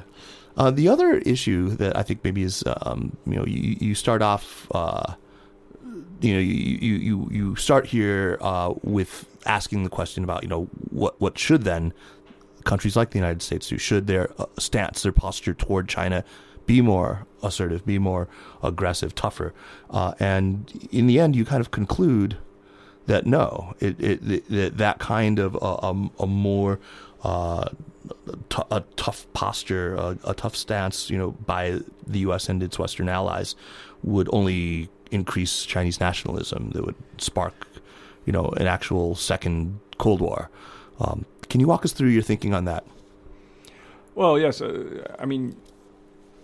[0.57, 4.21] Uh, the other issue that I think maybe is, um, you know, you, you start
[4.21, 5.15] off, uh,
[6.21, 10.49] you know, you, you, you, you start here uh, with asking the question about, you
[10.49, 11.95] know, what, what should then
[12.63, 13.79] countries like the United States do?
[13.79, 16.25] Should their uh, stance, their posture toward China
[16.67, 18.29] be more assertive, be more
[18.63, 19.53] aggressive, tougher?
[19.91, 22.37] Uh, and in the end, you kind of conclude
[23.07, 26.79] that no, it, it, that that kind of a, a, a more
[27.25, 27.69] uh,
[28.49, 32.49] t- a tough posture, a, a tough stance, you know, by the U.S.
[32.49, 33.55] and its Western allies,
[34.03, 37.67] would only increase Chinese nationalism, that would spark,
[38.25, 40.51] you know, an actual second Cold War.
[41.01, 42.83] Um, can you walk us through your thinking on that?
[44.15, 44.63] Well, yes.
[44.63, 45.55] Uh, I mean,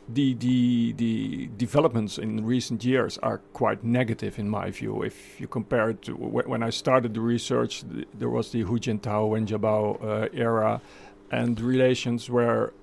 [0.06, 5.02] the the the developments in recent years are quite negative in my view.
[5.02, 7.84] If you compare it to when I started the research,
[8.20, 10.82] there was the Hu Jintao and Jiabao uh, era,
[11.30, 12.74] and relations were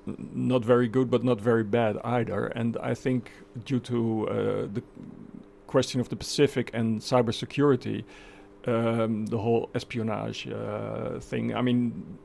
[0.48, 2.48] not very good, but not very bad either.
[2.48, 3.32] And I think
[3.66, 4.34] due to uh,
[4.74, 4.84] the
[5.68, 8.04] question of the Pacific and cybersecurity,
[8.68, 11.56] um, the whole espionage uh, thing.
[11.56, 12.18] I mean,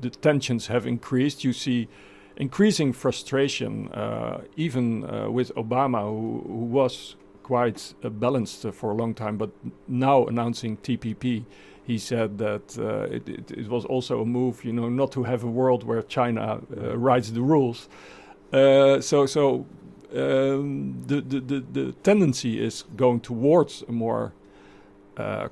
[0.00, 1.44] the tensions have increased.
[1.44, 1.88] You see
[2.36, 9.14] increasing frustration, uh, even uh, with Obama, who, who was quite balanced for a long
[9.14, 9.50] time, but
[9.88, 11.44] now announcing TPP,
[11.84, 15.24] he said that uh, it, it, it, was also a move, you know, not to
[15.24, 17.88] have a world where China uh, writes the rules.
[18.52, 19.66] Uh, so, so
[20.14, 24.34] um, the, the, the, the tendency is going towards a more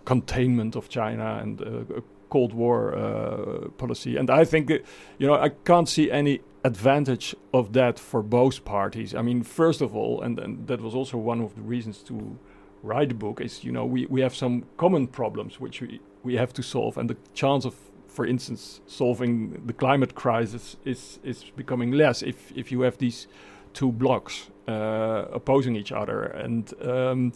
[0.05, 4.17] containment of China and a Cold War uh, policy.
[4.17, 9.15] And I think, you know, I can't see any advantage of that for both parties.
[9.15, 12.37] I mean, first of all, and, and that was also one of the reasons to
[12.83, 16.37] write the book, is, you know, we, we have some common problems which we, we
[16.37, 16.99] have to solve.
[16.99, 17.75] And the chance of,
[18.09, 23.29] for instance, solving the climate crisis is, is becoming less if, if you have these
[23.73, 26.25] two blocks uh, opposing each other.
[26.25, 27.33] And um,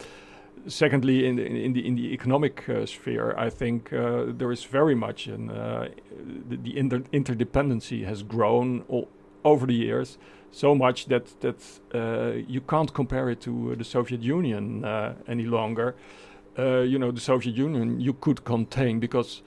[0.66, 4.64] secondly, in the, in the in the economic uh, sphere, I think uh, there is
[4.64, 5.88] very much an uh,
[6.48, 9.08] the, the inter interdependency has grown all
[9.44, 10.18] over the years
[10.52, 11.56] so much that that
[11.94, 15.94] uh, you can't compare it to the Soviet Union uh, any longer.
[16.58, 19.42] Uh, you know, the Soviet Union you could contain because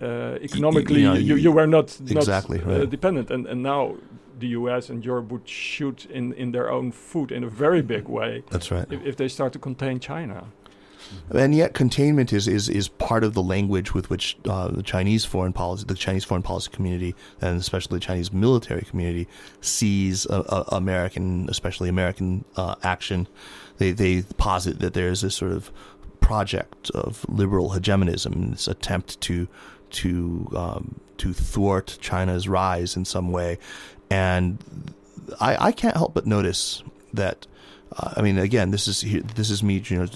[0.00, 2.90] economically you, you, you, were not, exactly, not right.
[2.90, 3.96] dependent, and and now
[4.40, 8.08] the US and Europe would shoot in, in their own foot in a very big
[8.08, 8.42] way.
[8.50, 8.86] That's right.
[8.90, 10.46] If, if they start to contain China.
[11.30, 15.24] And yet, containment is, is, is part of the language with which uh, the Chinese
[15.24, 19.28] foreign policy, the Chinese foreign policy community, and especially the Chinese military community,
[19.60, 23.26] sees uh, uh, American, especially American uh, action.
[23.78, 25.70] They they posit that there is this sort of
[26.20, 29.48] project of liberal hegemonism, this attempt to
[29.90, 33.58] to um, to thwart China's rise in some way,
[34.10, 34.58] and
[35.40, 36.82] I, I can't help but notice
[37.12, 37.46] that.
[37.96, 39.00] Uh, I mean, again, this is
[39.34, 40.06] this is me, you know,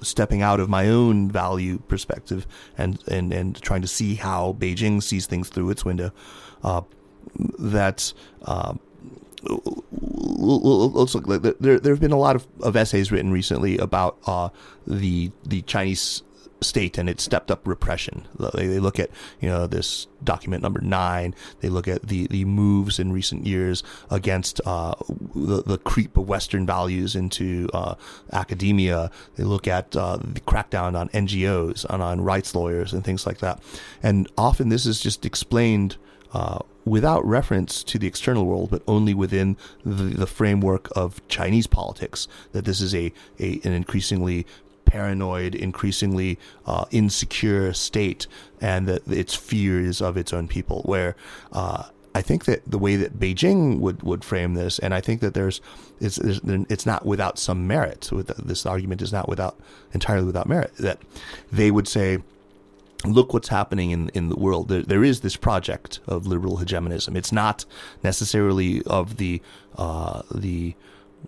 [0.00, 2.46] stepping out of my own value perspective
[2.76, 6.10] and and and trying to see how Beijing sees things through its window.
[6.64, 6.82] Uh,
[7.58, 8.12] that
[8.46, 8.74] uh,
[9.42, 11.42] let's look.
[11.60, 14.48] There there have been a lot of, of essays written recently about uh,
[14.86, 16.22] the the Chinese
[16.60, 18.26] state and its stepped up repression.
[18.54, 21.34] They, they, look at you know this document number nine.
[21.60, 24.94] They look at the, the moves in recent years against uh,
[25.34, 27.94] the, the creep of Western values into uh,
[28.32, 29.10] academia.
[29.36, 33.38] They look at uh, the crackdown on NGOs, on, on rights lawyers, and things like
[33.38, 33.62] that.
[34.02, 35.96] And often this is just explained.
[36.30, 41.66] Uh, without reference to the external world, but only within the, the, framework of Chinese
[41.66, 44.46] politics, that this is a, a an increasingly
[44.88, 48.26] paranoid, increasingly uh, insecure state,
[48.60, 50.82] and that its fears of its own people.
[50.84, 51.14] Where
[51.52, 51.84] uh,
[52.14, 55.34] I think that the way that Beijing would, would frame this, and I think that
[55.34, 55.60] there's
[56.00, 58.10] it's it's not without some merit.
[58.10, 59.58] With this argument is not without
[59.92, 60.74] entirely without merit.
[60.76, 60.98] That
[61.52, 62.18] they would say
[63.04, 64.68] look what's happening in in the world.
[64.68, 67.16] There, there is this project of liberal hegemonism.
[67.16, 67.64] It's not
[68.02, 69.40] necessarily of the
[69.76, 70.74] uh, the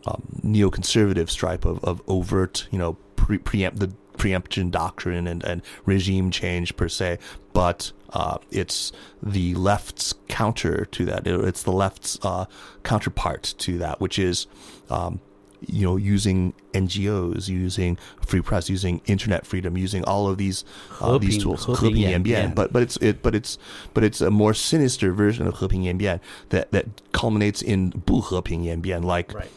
[0.07, 2.97] um, neoconservative stripe of, of overt, you know,
[3.30, 7.20] pre- preempt the preemption doctrine and, and regime change per se,
[7.54, 8.92] but uh, it's
[9.22, 11.28] the left's counter to that.
[11.28, 12.46] It's the left's uh,
[12.84, 14.48] counterpart to that, which is,
[14.90, 15.20] um,
[15.68, 20.64] you know, using NGOs, using free press, using internet freedom, using all of these
[21.02, 22.54] uh, these tools, 和平演变.
[22.54, 23.58] But but it's it but it's
[23.94, 29.34] but it's a more sinister version of 和平演变 that that culminates in 不和平演变, like.
[29.34, 29.50] Right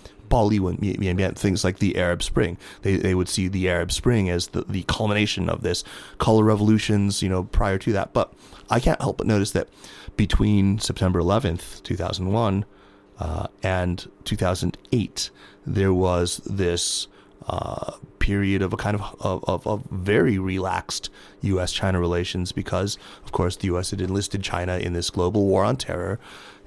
[1.37, 2.57] things like the Arab Spring.
[2.81, 5.83] They, they would see the Arab Spring as the, the culmination of this
[6.17, 8.13] color revolutions, you know, prior to that.
[8.13, 8.33] But
[8.69, 9.69] I can't help but notice that
[10.17, 12.65] between September 11th, 2001,
[13.19, 15.29] uh, and 2008,
[15.65, 17.07] there was this
[17.47, 21.09] uh, period of a kind of, of, of, of very relaxed
[21.41, 21.71] U.S.
[21.71, 23.91] China relations because, of course, the U.S.
[23.91, 26.19] had enlisted China in this global war on terror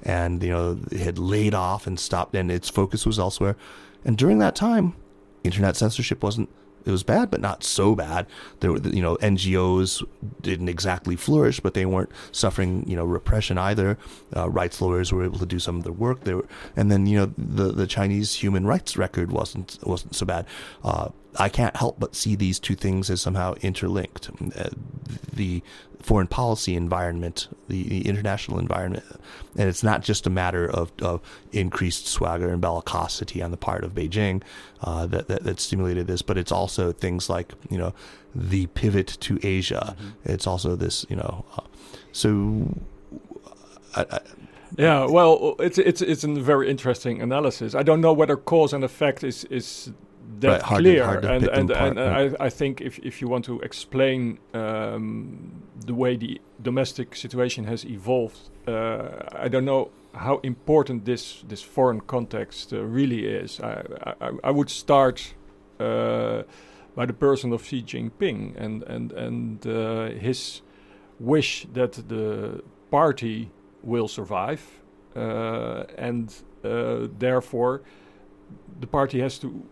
[0.07, 3.55] and you know it had laid off and stopped, and its focus was elsewhere.
[4.03, 4.95] And during that time,
[5.43, 6.49] internet censorship wasn't
[6.87, 8.27] it was bad, but not so bad.
[8.61, 10.07] There were, you know, NGOs
[10.41, 13.97] didn't exactly flourish, but they weren't suffering, you know, repression either.
[14.33, 16.23] Uh, rights lawyers were able to do some of their work.
[16.23, 16.47] They were,
[16.77, 20.45] and then, you know, the the Chinese human rights record wasn't wasn't so bad.
[20.81, 24.29] Uh, I can't help but see these two things as somehow interlinked.
[24.55, 24.69] Uh,
[25.33, 25.61] the
[26.01, 29.03] foreign policy environment, the, the, international environment,
[29.57, 31.21] and it's not just a matter of, of
[31.51, 34.41] increased swagger and bellicosity on the part of Beijing
[34.81, 37.93] uh, that, that, that stimulated this, but it's also things like you know
[38.33, 39.95] the pivot to Asia.
[39.97, 40.31] Mm-hmm.
[40.31, 41.63] It's also this you know, uh,
[42.11, 42.75] so.
[43.95, 44.19] I, I,
[44.77, 47.73] yeah, well, it's it's it's a very interesting analysis.
[47.73, 49.91] I don't know whether cause and effect is is
[50.39, 53.27] that right, clear, to, to and and, and, and I, I think if if you
[53.27, 59.91] want to explain um, the way the domestic situation has evolved, uh, I don't know
[60.13, 63.59] how important this this foreign context uh, really is.
[63.59, 63.83] I,
[64.21, 65.33] I, I would start
[65.79, 66.43] uh,
[66.95, 70.61] by the person of Xi Jinping and and and uh, his
[71.19, 72.61] wish that the
[72.91, 73.49] party
[73.83, 74.61] will survive,
[75.15, 77.81] uh, and uh, therefore
[78.79, 79.65] the party has to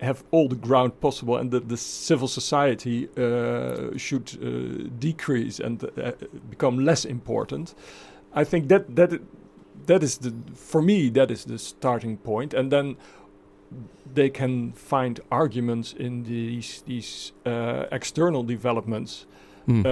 [0.00, 5.82] have all the ground possible, and that the civil society uh, should uh, decrease and
[5.84, 6.12] uh,
[6.50, 7.74] become less important.
[8.34, 9.20] I think that that
[9.86, 12.96] that is the for me that is the starting point, and then
[14.14, 19.26] they can find arguments in these these uh, external developments.
[19.66, 19.82] Mm.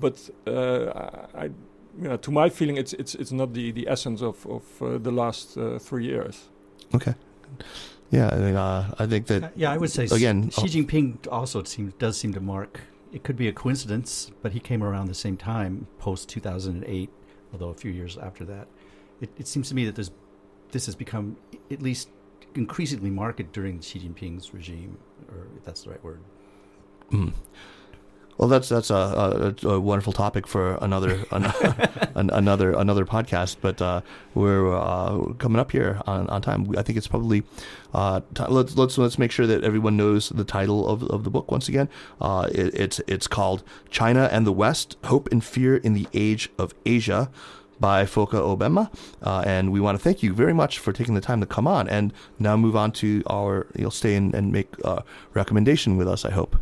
[0.00, 1.50] but I,
[2.00, 5.12] you know, to my feeling, it's it's it's not the the essence of of the
[5.12, 6.48] last three years.
[6.94, 7.14] Okay.
[8.10, 9.44] Yeah, I think, uh, I think that.
[9.44, 10.50] Uh, yeah, I would say again.
[10.50, 12.80] Xi Jinping also seems does seem to mark.
[13.12, 16.76] It could be a coincidence, but he came around the same time, post two thousand
[16.76, 17.10] and eight,
[17.52, 18.68] although a few years after that.
[19.20, 20.10] It, it seems to me that there's,
[20.70, 21.36] this has become
[21.70, 22.08] at least
[22.54, 24.96] increasingly marked during Xi Jinping's regime,
[25.30, 26.20] or if that's the right word.
[27.10, 27.32] Mm.
[28.38, 33.56] Well, that's that's a, a, a wonderful topic for another an, another another podcast.
[33.60, 34.02] But uh,
[34.34, 36.72] we're uh, coming up here on, on time.
[36.78, 37.42] I think it's probably
[37.92, 41.30] uh, t- let's let's let's make sure that everyone knows the title of, of the
[41.30, 41.88] book once again.
[42.20, 46.48] Uh, it, it's it's called China and the West: Hope and Fear in the Age
[46.58, 47.30] of Asia
[47.80, 48.92] by Fokke Obbema.
[49.20, 51.66] Uh, and we want to thank you very much for taking the time to come
[51.66, 56.08] on and now move on to our, you'll stay and, and make a recommendation with
[56.08, 56.56] us, I hope.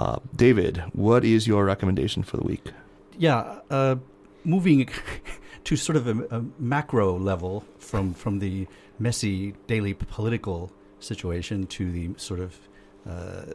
[0.00, 2.72] Uh, David, what is your recommendation for the week?
[3.18, 3.96] Yeah, uh,
[4.44, 4.88] moving
[5.64, 8.66] to sort of a, a, macro level from from the
[8.98, 12.58] messy daily political situation to the sort of
[13.06, 13.52] uh,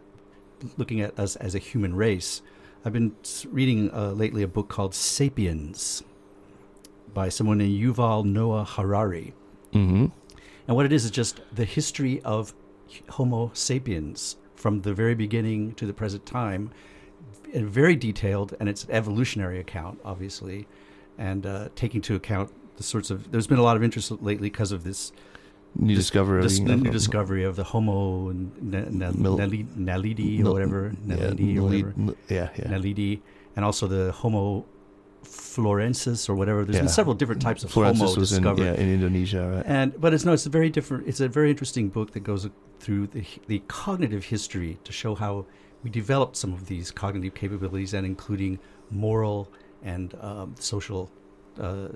[0.77, 2.43] looking at us as a human race.
[2.85, 3.15] I've been
[3.49, 6.03] reading uh, lately a book called *Sapiens*
[7.11, 9.33] by someone named Yuval Noah Harari.
[9.73, 10.05] Mm-hmm.
[10.67, 12.53] And what it is is just the history of
[13.09, 16.71] Homo sapiens from the very beginning to the present time,
[17.53, 20.65] very detailed, and it's an evolutionary account, obviously,
[21.19, 23.31] and uh, taking into account the sorts of.
[23.31, 25.11] There's been a lot of interest lately because of this
[25.75, 31.63] new this, discovery, this new discovery of the Homo naledi or whatever, naledi yeah, or
[31.63, 31.93] whatever,
[32.27, 33.21] yeah, yeah, naledi,
[33.55, 34.65] and also the Homo
[35.23, 36.65] florensis or whatever.
[36.65, 36.81] There's yeah.
[36.81, 39.65] been several different types of Florensis Homo was discovered in, yeah, in Indonesia, right?
[39.67, 41.07] And but it's no, it's a very different.
[41.07, 42.49] It's a very interesting book that goes
[42.85, 45.43] through the, the cognitive history to show how
[45.83, 48.59] we developed some of these cognitive capabilities and including
[48.91, 49.49] moral
[49.81, 51.09] and um, social
[51.59, 51.87] uh,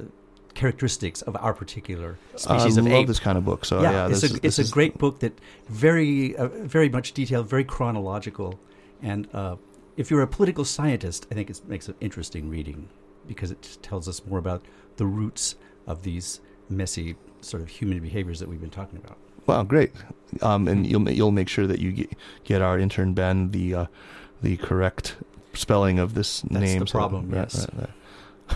[0.56, 3.66] characteristics of our particular species I of love this kind of book.
[3.66, 7.48] So yeah, yeah it's, a, it's a great book that very uh, very much detailed,
[7.48, 8.60] very chronological,
[9.04, 9.58] and uh,
[9.96, 12.90] if you're a political scientist, I think it makes it interesting reading
[13.28, 14.66] because it tells us more about
[14.98, 15.54] the roots
[15.86, 19.18] of these messy sort of human behaviors that we've been talking about.
[19.50, 19.91] Wow, great!
[20.43, 22.12] Um, and you'll you'll make sure that you get,
[22.43, 23.86] get our intern Ben the uh,
[24.43, 25.16] the correct
[25.54, 26.80] spelling of this That's name.
[26.80, 27.32] the problem.
[27.32, 27.68] So, yes.
[27.74, 27.89] Right,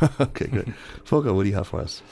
[0.01, 0.21] right.
[0.27, 0.73] okay, good.
[1.03, 2.03] Fokke, what do you have for us?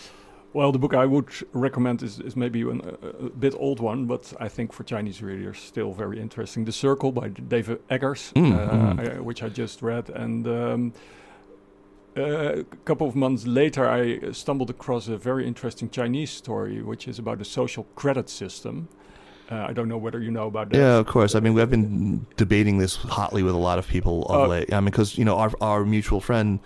[0.54, 4.06] Well, the book I would recommend is, is maybe an, a, a, bit old one,
[4.08, 6.66] but I think for Chinese readers still very interesting.
[6.66, 9.18] The Circle by David Eggers, mm, uh, mm.
[9.18, 10.94] I, which I just read, and um,
[12.16, 17.20] a couple of months later, I stumbled across a very interesting Chinese story, which is
[17.20, 18.90] about the social credit system.
[19.50, 20.78] Uh, I don't know whether you know about that.
[20.78, 21.36] Yeah, of course.
[21.36, 24.74] I mean, we've been debating this hotly with a lot of people of uh, late.
[24.74, 26.60] I mean, because you know, our our mutual friend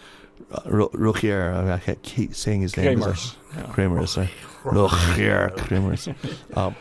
[0.52, 3.00] uh, Rogier, I keep saying his name.
[3.00, 3.36] Creemers.
[3.74, 4.30] Creemers.
[4.64, 6.16] Creemers.
[6.58, 6.76] Um,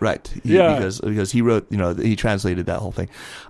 [0.00, 0.26] Right.
[0.42, 0.74] He, yeah.
[0.74, 3.08] Because because he wrote, you know, he translated that whole thing.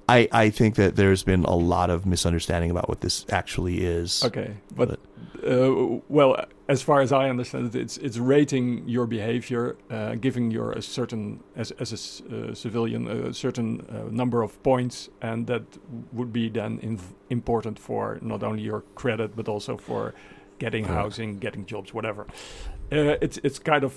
[0.09, 4.25] I I think that there's been a lot of misunderstanding about what this actually is.
[4.25, 5.01] Okay, but, but
[5.45, 10.51] uh, well, as far as I understand it, it's it's rating your behavior, uh, giving
[10.51, 15.47] your a certain as as a uh, civilian a certain uh, number of points, and
[15.47, 15.63] that
[16.13, 16.99] would be then
[17.31, 20.15] important for not only your credit but also for
[20.59, 22.27] getting housing, getting jobs, whatever.
[22.93, 23.95] Uh, it's it's kind of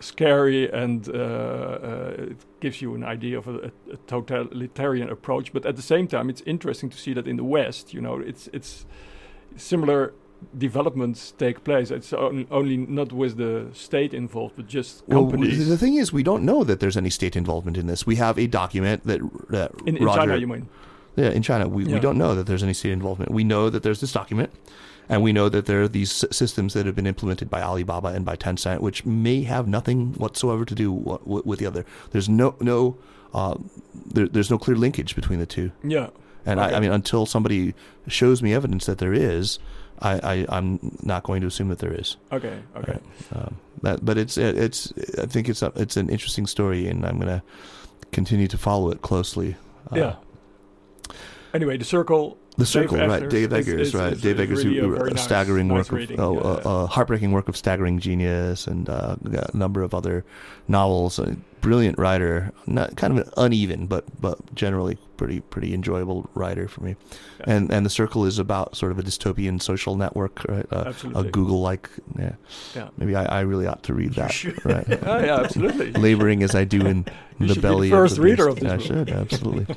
[0.00, 5.52] scary and uh, uh, it gives you an idea of a, a, totalitarian approach.
[5.52, 8.18] But at the same time, it's interesting to see that in the West, you know,
[8.18, 8.86] it's it's
[9.56, 10.12] similar
[10.58, 11.90] developments take place.
[11.90, 15.58] It's on, only not with the state involved, but just companies.
[15.58, 18.06] Well, the thing is, we don't know that there's any state involvement in this.
[18.06, 19.20] We have a document that,
[19.50, 20.68] that in, in Roger, China, you mean?
[21.16, 21.94] Yeah, in China, we, Yeah.
[21.94, 23.30] we don't know that there's any state involvement.
[23.30, 24.50] We know that there's this document,
[25.08, 28.24] and we know that there are these systems that have been implemented by Alibaba and
[28.24, 30.92] by Tencent, which may have nothing whatsoever to do
[31.24, 31.84] with the other.
[32.10, 32.96] There's no no
[33.32, 33.56] uh,
[34.06, 35.72] there, there's no clear linkage between the two.
[35.82, 36.08] Yeah.
[36.46, 36.76] And I, Okay.
[36.76, 37.74] I mean, until somebody
[38.06, 39.58] shows me evidence that there is,
[40.00, 42.16] I, I I'm not going to assume that there is.
[42.32, 42.58] Okay.
[42.76, 42.92] Okay.
[42.92, 43.02] Right.
[43.34, 47.04] Um, that, but it's it, it's I think it's a, it's an interesting story, and
[47.04, 47.42] I'm gonna
[48.12, 49.56] continue to follow it closely.
[49.90, 50.16] Uh, yeah.
[51.52, 52.36] Anyway, the circle.
[52.56, 53.22] The Dave Circle, right?
[53.22, 54.12] Eggers Dave Eggers, is- right?
[54.12, 56.86] is- Dave Eggers, who a wrote a nice- staggering nice work of, oh, uh, uh,
[56.86, 60.24] heartbreaking work of staggering genius, and uh, a number of other
[60.68, 61.18] novels.
[61.64, 66.82] Brilliant writer, not kind of an uneven, but but generally pretty pretty enjoyable writer for
[66.82, 66.94] me.
[67.40, 67.54] Yeah.
[67.54, 70.66] And and the Circle is about sort of a dystopian social network, right?
[70.70, 71.88] Uh, a Google like.
[72.18, 72.32] Yeah,
[72.76, 72.88] Yeah.
[72.98, 74.44] maybe I, I really ought to read that.
[74.64, 74.86] Right.
[75.06, 75.92] Oh, yeah, absolutely.
[76.08, 77.06] laboring as I do in
[77.38, 78.58] You the should be the belly first of the reader beast.
[78.58, 78.86] of this I book.
[79.08, 79.76] should absolutely.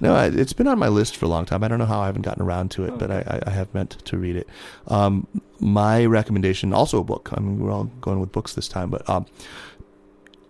[0.00, 1.62] no, I, it's been on my list for a long time.
[1.64, 3.74] I don't know how I haven't gotten around to it, but I, I, I have
[3.74, 4.48] meant to read it.
[4.88, 5.26] Um,
[5.60, 7.28] my recommendation, also a book.
[7.36, 9.26] I mean, we're all going with books this time, but um,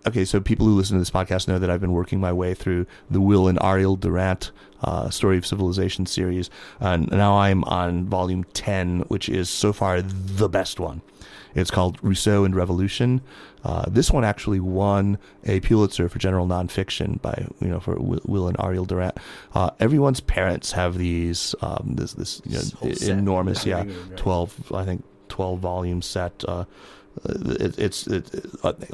[0.07, 0.25] okay.
[0.25, 2.85] So people who listen to this podcast know that I've been working my way through
[3.09, 4.51] the Will and Ariel Durant
[4.81, 6.49] uh, Story of Civilization series,
[6.79, 11.01] and now I'm on volume ten, which is so far the best one.
[11.55, 13.21] It's called Rousseau and Revolution.
[13.63, 18.47] Uh, this one actually won a Pulitzer for general nonfiction by you know for Will,
[18.47, 19.17] and Ariel Durant.
[19.53, 24.17] Uh, everyone's parents have these um, this this you know, This enormous yeah Right.
[24.17, 26.43] twelve I think twelve volume set.
[26.47, 26.65] Uh,
[27.23, 28.29] it, it's it,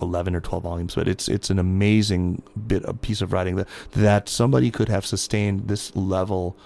[0.02, 3.68] eleven or twelve volumes, but it's it's an amazing bit a piece of writing that
[3.92, 6.58] that somebody could have sustained this level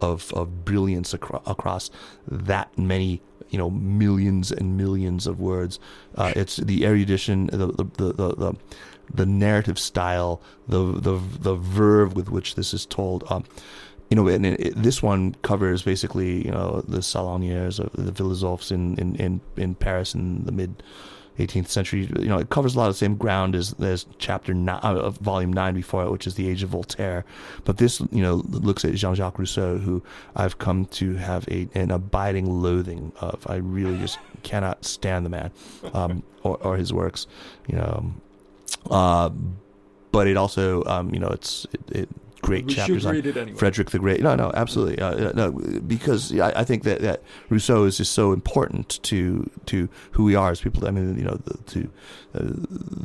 [0.00, 1.90] of of brilliance acro- across
[2.26, 5.78] that many you know millions and millions of words.
[6.16, 8.54] Uh, it's the erudition, the the, the the the
[9.12, 13.24] the narrative style, the the the verve with which this is told.
[13.30, 13.44] Um,
[14.10, 18.70] you know, and it, this one covers basically you know the salonnières, of the philosophes
[18.70, 20.82] in in in, in Paris in the mid
[21.38, 22.08] 18th century.
[22.18, 24.94] You know, it covers a lot of the same ground as as chapter nine, uh,
[24.94, 27.24] of volume nine before it, which is the Age of Voltaire.
[27.64, 30.02] But this, you know, looks at Jean-Jacques Rousseau, who
[30.36, 33.46] I've come to have a an abiding loathing of.
[33.48, 35.50] I really just cannot stand the man,
[35.92, 37.26] um, or or his works.
[37.66, 38.14] You know,
[38.90, 39.30] uh,
[40.12, 42.08] but it also, um, you know, it's it, it
[42.44, 43.54] great we chapters on anyway.
[43.54, 44.22] Frederick the Great.
[44.22, 44.98] No, no, absolutely.
[45.00, 45.52] Uh, no,
[45.86, 50.34] because I, I think that, that Rousseau is just so important to to who we
[50.34, 50.86] are as people.
[50.86, 51.90] I mean, you know, the, to
[52.34, 52.40] uh,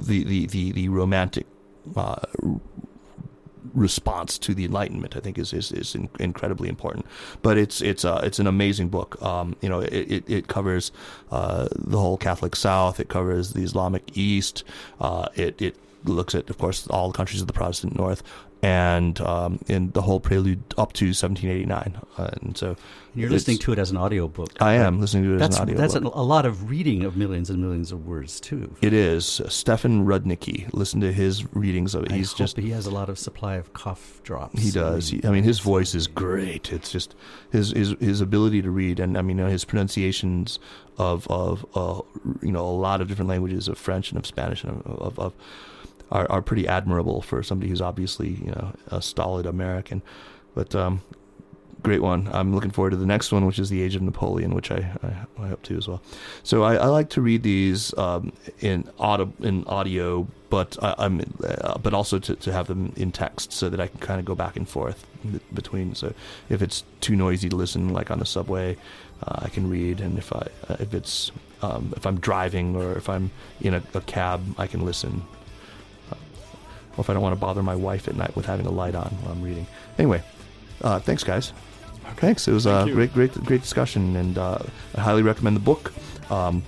[0.07, 1.45] the, the the the romantic.
[1.95, 2.17] Uh,
[3.73, 7.05] response to the Enlightenment, I think, is is, is in, incredibly important.
[7.41, 9.21] But it's it's uh, it's an amazing book.
[9.21, 10.91] Um, you know, it it, it covers
[11.31, 12.99] uh, the whole Catholic South.
[12.99, 14.63] It covers the Islamic East.
[14.99, 15.75] Uh, it it
[16.05, 18.23] looks at, of course, all the countries of the Protestant North,
[18.61, 22.01] and um, in the whole prelude up to 1789.
[22.17, 22.75] Uh, and so
[23.15, 24.61] You're listening to it as an audiobook.
[24.61, 25.77] I am listening to it That's as an audio.
[25.77, 28.75] that's a, a lot of reading of millions and millions of words too.
[28.81, 30.67] It is Stefan Rudnicki.
[30.73, 32.11] Listen to his readings of it.
[32.11, 34.61] I He's just he has a lot of supply of cough drops.
[34.61, 35.09] He does.
[35.09, 36.73] He, I mean, his voice is great.
[36.73, 37.15] It's just
[37.51, 40.59] his his his ability to read, and I mean, you know, his pronunciations
[40.97, 42.01] of of uh,
[42.41, 45.19] you know a lot of different languages of French and of Spanish and of, of,
[45.19, 45.33] of
[46.11, 50.01] are are pretty admirable for somebody who's obviously you know a stolid American.
[50.55, 51.01] But um,
[51.83, 52.29] great one.
[52.31, 54.91] I'm looking forward to the next one, which is the Age of Napoleon, which I
[55.03, 56.01] I, I hope to as well.
[56.43, 61.21] So I, I like to read these um, in audio in audio, but I, I'm
[61.43, 64.25] uh, but also to, to have them in text so that I can kind of
[64.25, 65.05] go back and forth
[65.53, 65.95] between.
[65.95, 66.13] So
[66.49, 68.77] if it's too noisy to listen, like on the subway,
[69.23, 71.31] uh, I can read, and if I uh, if it's
[71.61, 73.31] um, if I'm driving or if I'm
[73.61, 75.23] in a, a cab, I can listen.
[76.91, 78.71] Uh, or if I don't want to bother my wife at night with having a
[78.71, 79.67] light on while I'm reading.
[79.97, 80.21] Anyway,
[80.81, 81.53] uh, thanks guys.
[82.17, 82.47] Thanks.
[82.47, 82.95] It was a Thank you.
[82.95, 84.59] great, great, great discussion, and uh,
[84.95, 85.93] I highly recommend the book.
[86.31, 86.63] Um,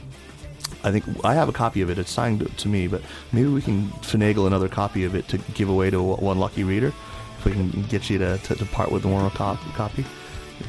[0.84, 1.98] I think I have a copy of it.
[1.98, 3.02] It's signed to me, but
[3.32, 6.94] maybe we can finagle another copy of it to give away to one lucky reader.
[7.40, 10.06] If we can get you to, to, to part with one more cop- copy,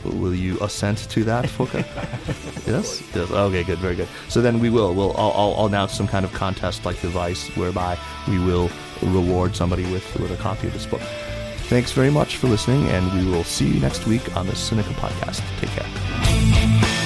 [0.04, 1.74] will you assent to that, Fokke?
[2.66, 3.02] yes.
[3.14, 3.30] Yes.
[3.30, 3.62] Okay.
[3.62, 3.78] Good.
[3.78, 4.08] Very good.
[4.28, 4.94] So then we will.
[4.94, 5.16] We'll.
[5.16, 8.70] I'll, I'll, I'll announce some kind of contest-like device whereby we will
[9.06, 11.02] reward somebody with with a copy of this book.
[11.68, 14.92] Thanks very much for listening, and we will see you next week on the Sinica
[14.94, 15.42] podcast.
[15.60, 17.01] Take care.